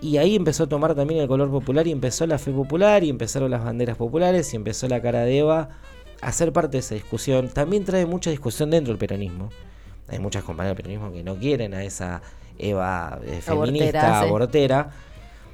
Y 0.00 0.18
ahí 0.18 0.36
empezó 0.36 0.64
a 0.64 0.66
tomar 0.68 0.94
también 0.94 1.20
el 1.20 1.28
color 1.28 1.50
popular 1.50 1.86
y 1.86 1.92
empezó 1.92 2.26
la 2.26 2.38
fe 2.38 2.50
popular 2.52 3.02
y 3.04 3.10
empezaron 3.10 3.50
las 3.50 3.64
banderas 3.64 3.96
populares 3.96 4.52
y 4.52 4.56
empezó 4.56 4.86
la 4.88 5.00
cara 5.00 5.20
de 5.20 5.38
Eva 5.38 5.70
a 6.20 6.32
ser 6.32 6.52
parte 6.52 6.72
de 6.72 6.78
esa 6.80 6.94
discusión. 6.94 7.48
También 7.48 7.84
trae 7.84 8.04
mucha 8.06 8.30
discusión 8.30 8.70
dentro 8.70 8.92
del 8.92 8.98
peronismo. 8.98 9.48
Hay 10.08 10.18
muchas 10.18 10.44
compañeras 10.44 10.76
del 10.76 10.84
peronismo 10.84 11.12
que 11.12 11.22
no 11.24 11.36
quieren 11.36 11.72
a 11.74 11.82
esa 11.84 12.20
Eva 12.58 13.18
eh, 13.24 13.40
feminista, 13.40 13.52
Abortera, 13.52 14.20
sí. 14.20 14.26
abortera. 14.26 14.90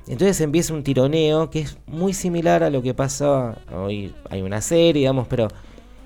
Entonces 0.08 0.40
empieza 0.40 0.74
un 0.74 0.82
tironeo 0.82 1.50
que 1.50 1.60
es 1.60 1.78
muy 1.86 2.12
similar 2.14 2.64
a 2.64 2.70
lo 2.70 2.82
que 2.82 2.94
pasó 2.94 3.54
hoy. 3.72 4.12
Hay 4.30 4.42
una 4.42 4.60
serie, 4.60 4.94
digamos, 5.02 5.28
pero 5.28 5.46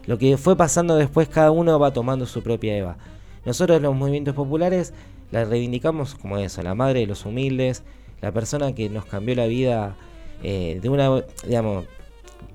lo 0.07 0.19
que 0.19 0.37
fue 0.37 0.57
pasando 0.57 0.97
después, 0.97 1.29
cada 1.29 1.51
uno 1.51 1.79
va 1.79 1.93
tomando 1.93 2.27
su 2.27 2.43
propia 2.43 2.77
Eva. 2.77 2.97
Nosotros, 3.45 3.81
los 3.83 3.95
movimientos 3.95 4.35
populares, 4.35 4.93
la 5.31 5.45
reivindicamos 5.45 6.14
como 6.14 6.38
eso, 6.38 6.62
la 6.62 6.75
madre 6.75 7.01
de 7.01 7.07
los 7.07 7.25
humildes, 7.27 7.83
la 8.21 8.33
persona 8.33 8.75
que 8.75 8.88
nos 8.88 9.05
cambió 9.05 9.35
la 9.35 9.47
vida 9.47 9.97
eh, 10.43 10.79
de 10.83 10.88
una, 10.88 11.25
digamos, 11.47 11.85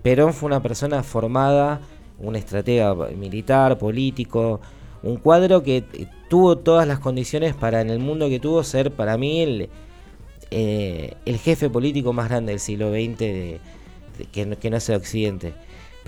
Perón 0.04 0.34
fue 0.34 0.48
una 0.48 0.62
persona 0.62 1.04
formada, 1.04 1.82
un 2.20 2.36
estratega 2.36 2.94
militar, 3.18 3.78
político, 3.78 4.62
un 5.04 5.18
cuadro 5.18 5.64
que 5.64 5.78
eh, 5.94 6.08
tuvo 6.30 6.58
todas 6.58 6.88
las 6.88 7.00
condiciones 7.00 7.56
para 7.56 7.82
en 7.82 7.90
el 7.90 8.00
mundo 8.00 8.30
que 8.30 8.40
tuvo 8.40 8.64
ser 8.64 8.92
para 8.92 9.18
mí 9.18 9.42
el, 9.42 9.70
eh, 10.52 11.14
jefe 11.38 11.70
político 11.70 12.14
más 12.14 12.30
grande 12.30 12.52
del 12.54 12.60
siglo 12.60 12.92
XX 12.92 13.18
de- 13.20 13.60
que, 14.32 14.46
no- 14.46 14.78
es 14.78 14.90
Occidente. 14.90 15.54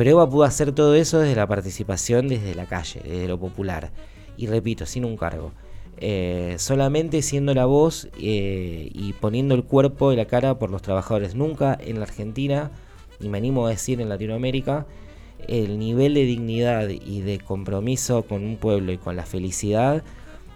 Pero 0.01 0.09
Eva 0.09 0.27
pudo 0.27 0.45
hacer 0.45 0.71
todo 0.71 0.95
eso 0.95 1.19
desde 1.19 1.35
la 1.35 1.45
participación, 1.45 2.27
desde 2.27 2.55
la 2.55 2.65
calle, 2.65 3.01
desde 3.03 3.27
lo 3.27 3.39
popular. 3.39 3.91
Y 4.35 4.47
repito, 4.47 4.87
sin 4.87 5.05
un 5.05 5.15
cargo. 5.15 5.51
Eh, 5.97 6.55
solamente 6.57 7.21
siendo 7.21 7.53
la 7.53 7.67
voz 7.67 8.09
eh, 8.19 8.89
y 8.91 9.13
poniendo 9.13 9.53
el 9.53 9.63
cuerpo 9.63 10.11
y 10.11 10.15
la 10.15 10.25
cara 10.25 10.57
por 10.57 10.71
los 10.71 10.81
trabajadores. 10.81 11.35
Nunca 11.35 11.77
en 11.79 11.97
la 11.97 12.05
Argentina, 12.05 12.71
y 13.19 13.29
me 13.29 13.37
animo 13.37 13.67
a 13.67 13.69
decir 13.69 14.01
en 14.01 14.09
Latinoamérica, 14.09 14.87
el 15.47 15.77
nivel 15.77 16.15
de 16.15 16.23
dignidad 16.23 16.89
y 16.89 17.21
de 17.21 17.37
compromiso 17.37 18.23
con 18.23 18.43
un 18.43 18.57
pueblo 18.57 18.91
y 18.93 18.97
con 18.97 19.15
la 19.15 19.27
felicidad 19.27 20.01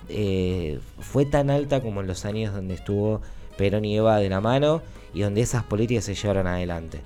eh, 0.10 0.80
fue 1.02 1.28
tan 1.28 1.52
alta 1.52 1.82
como 1.82 2.02
en 2.02 2.08
los 2.08 2.26
años 2.26 2.52
donde 2.52 2.74
estuvo 2.74 3.22
Perón 3.60 3.86
y 3.86 3.96
Eva 3.96 4.18
de 4.18 4.30
la 4.30 4.42
mano 4.42 4.82
y 5.14 5.22
donde 5.22 5.42
esas 5.42 5.64
políticas 5.64 6.06
se 6.06 6.16
llevaron 6.16 6.48
adelante. 6.48 7.02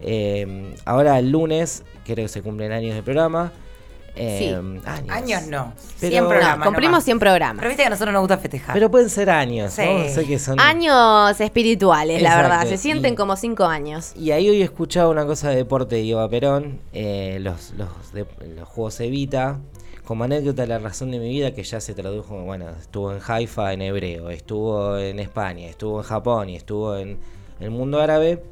Eh, 0.00 0.74
ahora 0.84 1.18
el 1.18 1.30
lunes, 1.30 1.82
creo 2.04 2.16
que 2.26 2.28
se 2.28 2.42
cumplen 2.42 2.72
años 2.72 2.94
del 2.94 3.04
programa. 3.04 3.52
Eh, 4.18 4.54
años. 4.86 5.10
Años 5.10 5.46
no. 5.48 5.74
Pero- 6.00 6.10
100 6.10 6.22
No, 6.24 6.28
programas. 6.30 6.66
Cumplimos 6.66 6.90
nomás. 6.92 7.04
100 7.04 7.18
programas. 7.18 7.56
Pero 7.58 7.68
viste 7.68 7.82
que 7.82 7.86
a 7.86 7.90
nosotros 7.90 8.12
nos 8.14 8.20
gusta 8.22 8.38
festejar. 8.38 8.72
Pero 8.72 8.90
pueden 8.90 9.10
ser 9.10 9.28
años, 9.28 9.74
Sí. 9.74 9.82
¿no? 9.84 10.08
Sé 10.08 10.24
que 10.26 10.38
son... 10.38 10.58
Años 10.58 11.38
espirituales, 11.38 12.22
la 12.22 12.36
verdad. 12.36 12.66
Se 12.66 12.78
sienten 12.78 13.12
y- 13.12 13.16
como 13.16 13.36
5 13.36 13.64
años. 13.66 14.12
Y 14.16 14.30
ahí 14.30 14.48
hoy 14.48 14.62
escuchaba 14.62 15.10
una 15.10 15.26
cosa 15.26 15.50
de 15.50 15.56
deporte 15.56 15.96
de 15.96 16.08
Eva 16.10 16.26
Perón, 16.30 16.80
eh, 16.94 17.38
los, 17.42 17.72
los, 17.76 17.88
de- 18.14 18.24
los 18.56 18.66
Juegos 18.66 18.98
Evita, 19.00 19.58
como 20.06 20.24
anécdota 20.24 20.64
la 20.64 20.78
razón 20.78 21.10
de 21.10 21.18
mi 21.18 21.28
vida 21.28 21.52
que 21.52 21.62
ya 21.62 21.80
se 21.80 21.92
tradujo, 21.92 22.40
bueno, 22.42 22.70
estuvo 22.80 23.12
en 23.12 23.18
Haifa 23.26 23.74
en 23.74 23.82
hebreo, 23.82 24.30
estuvo 24.30 24.96
en 24.96 25.18
España, 25.18 25.66
estuvo 25.66 25.98
en 25.98 26.04
Japón 26.06 26.48
y 26.48 26.56
estuvo 26.56 26.96
en 26.96 27.18
el 27.60 27.70
mundo 27.70 28.00
árabe. 28.00 28.42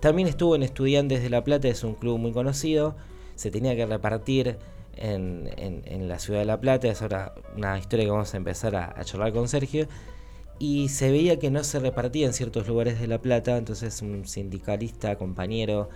También 0.00 0.28
estuvo 0.28 0.54
en 0.56 0.62
Estudiantes 0.62 1.22
de 1.22 1.30
La 1.30 1.44
Plata, 1.44 1.68
es 1.68 1.84
un 1.84 1.94
club 1.94 2.18
muy 2.18 2.32
conocido, 2.32 2.96
se 3.34 3.50
tenía 3.50 3.76
que 3.76 3.84
repartir 3.86 4.56
en, 4.96 5.50
en- 5.56 5.82
en 5.86 6.08
la 6.08 6.18
ciudad 6.18 6.40
de 6.40 6.46
La 6.46 6.60
Plata, 6.60 6.88
es 6.88 7.02
ahora 7.02 7.34
una 7.56 7.78
historia 7.78 8.04
que 8.06 8.10
vamos 8.10 8.32
a 8.32 8.36
empezar 8.36 8.74
a, 8.76 8.94
a 8.98 9.04
charlar 9.04 9.32
con 9.32 9.48
Sergio. 9.48 9.86
Y 10.58 10.88
se 10.90 11.10
veía 11.10 11.38
que 11.38 11.50
no 11.50 11.64
se 11.64 11.80
repartía 11.80 12.26
en 12.26 12.34
ciertos 12.34 12.66
lugares 12.68 13.00
de 13.00 13.06
La 13.06 13.18
Plata, 13.20 13.56
entonces 13.56 14.02
un 14.02 14.26
sindicalista, 14.26 15.16
compañero, 15.16 15.88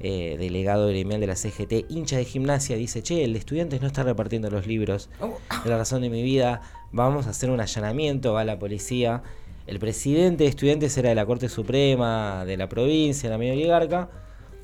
eh, 0.00 0.36
delegado 0.38 0.88
gremial 0.88 1.20
de 1.20 1.26
la 1.26 1.36
CGT, 1.36 1.86
hincha 1.90 2.16
de 2.18 2.24
gimnasia, 2.24 2.76
dice, 2.76 3.02
che, 3.02 3.24
el 3.24 3.36
estudiante 3.36 3.78
no 3.80 3.86
está 3.86 4.02
repartiendo 4.02 4.50
los 4.50 4.66
libros. 4.66 5.08
De 5.64 5.70
la 5.70 5.78
razón 5.78 6.00
de 6.02 6.08
mi 6.10 6.22
vida, 6.22 6.60
vamos 6.92 7.26
a 7.26 7.30
hacer 7.30 7.50
un 7.50 7.60
allanamiento, 7.60 8.32
va 8.34 8.44
la 8.44 8.58
policía, 8.58 9.22
el 9.66 9.78
presidente 9.78 10.44
de 10.44 10.50
estudiantes 10.50 10.96
era 10.96 11.08
de 11.08 11.14
la 11.14 11.26
Corte 11.26 11.48
Suprema, 11.48 12.44
de 12.44 12.56
la 12.56 12.68
provincia, 12.68 13.28
la 13.28 13.38
medio 13.38 13.54
oligarca, 13.54 14.08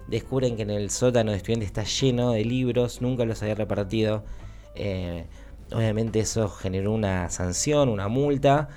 descubren 0.06 0.56
que 0.56 0.62
en 0.62 0.70
el 0.70 0.90
sótano 0.90 1.32
de 1.32 1.38
estudiantes 1.38 1.66
está 1.66 1.84
lleno 1.84 2.32
de 2.32 2.44
libros, 2.44 3.02
nunca 3.02 3.24
los 3.24 3.42
había 3.42 3.54
repartido. 3.54 4.22
Eh, 4.74 5.26
obviamente 5.72 6.20
eso 6.20 6.48
generó 6.48 6.92
una 6.92 7.28
sanción, 7.30 7.88
una 7.88 8.08
multa. 8.08 8.68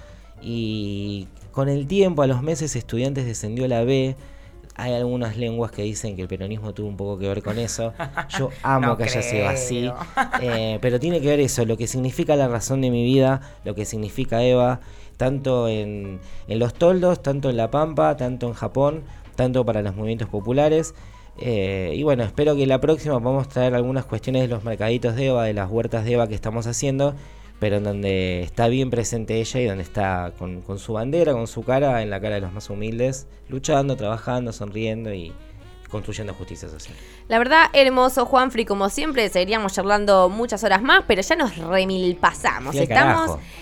Y 0.42 1.28
con 1.52 1.70
el 1.70 1.88
tiempo, 1.88 2.22
a 2.22 2.28
los 2.28 2.42
meses, 2.42 2.76
estudiantes 2.76 3.26
descendió 3.26 3.66
a 3.66 3.68
la 3.68 3.84
B. 3.84 4.16
Hay 4.78 4.94
algunas 4.94 5.38
lenguas 5.38 5.72
que 5.72 5.84
dicen 5.84 6.18
que 6.18 6.24
el 6.24 6.28
peronismo 6.28 6.74
tuvo 6.74 6.88
un 6.88 6.98
poco 6.98 7.18
que 7.18 7.28
ver 7.28 7.42
con 7.42 7.58
eso. 7.58 7.94
Yo 8.38 8.50
amo 8.64 8.88
No 8.88 8.98
que 8.98 9.04
haya 9.04 9.22
sido 9.22 9.48
así. 9.48 9.90
Eh, 10.42 10.80
pero 10.82 11.00
tiene 11.00 11.22
que 11.22 11.28
ver 11.28 11.40
eso, 11.40 11.66
lo 11.66 11.78
que 11.78 11.88
significa 11.88 12.36
la 12.36 12.50
razón 12.50 12.82
de 12.82 12.92
mi 12.92 13.04
vida, 13.06 13.42
lo 13.64 13.74
que 13.74 13.86
significa 13.86 14.44
Eva, 14.44 14.82
tanto 15.18 15.68
en, 15.68 16.20
en 16.48 16.60
los 16.60 16.74
toldos, 16.74 17.22
tanto 17.22 17.50
en 17.50 17.58
La 17.58 17.72
Pampa, 17.72 18.16
tanto 18.18 18.48
en 18.48 18.54
Japón, 18.54 19.04
tanto 19.36 19.66
para 19.66 19.82
los 19.82 19.96
movimientos 19.96 20.30
populares. 20.30 20.94
Eh, 21.38 21.94
y 21.96 22.04
bueno, 22.04 22.24
espero 22.24 22.56
que 22.56 22.66
la 22.66 22.80
próxima 22.80 23.20
podamos 23.20 23.50
traer 23.50 23.76
algunas 23.76 24.06
cuestiones 24.06 24.44
de 24.44 24.48
los 24.48 24.64
mercaditos 24.64 25.16
de 25.16 25.28
Eva, 25.28 25.44
de 25.44 25.54
las 25.54 25.70
huertas 25.70 26.06
de 26.06 26.14
Eva 26.14 26.28
que 26.28 26.36
estamos 26.36 26.66
haciendo, 26.68 27.14
pero 27.60 27.78
en 27.78 27.84
donde 27.84 28.42
está 28.42 28.68
bien 28.68 28.90
presente 28.90 29.40
ella 29.40 29.60
y 29.60 29.66
donde 29.66 29.84
está 29.84 30.34
con, 30.38 30.62
con 30.62 30.80
su 30.80 30.94
bandera, 30.94 31.34
con 31.34 31.48
su 31.48 31.64
cara, 31.64 32.02
en 32.02 32.10
la 32.10 32.22
cara 32.22 32.36
de 32.36 32.42
los 32.42 32.54
más 32.54 32.70
humildes, 32.70 33.28
luchando, 33.50 33.98
trabajando, 33.98 34.54
sonriendo 34.54 35.14
y 35.14 35.34
construyendo 35.90 36.34
justicia 36.34 36.68
social. 36.68 36.96
La 37.28 37.38
verdad, 37.38 37.68
hermoso, 37.74 38.26
Juanfri, 38.26 38.66
como 38.66 38.90
siempre, 38.90 39.30
seguiríamos 39.30 39.74
charlando 39.74 40.30
muchas 40.30 40.64
horas 40.64 40.82
más, 40.82 41.04
pero 41.08 41.22
ya 41.22 41.36
nos 41.36 41.58
remilpasamos. 41.58 42.76
Sí, 42.76 42.82
Estamos 42.84 43.28
carajo. 43.28 43.40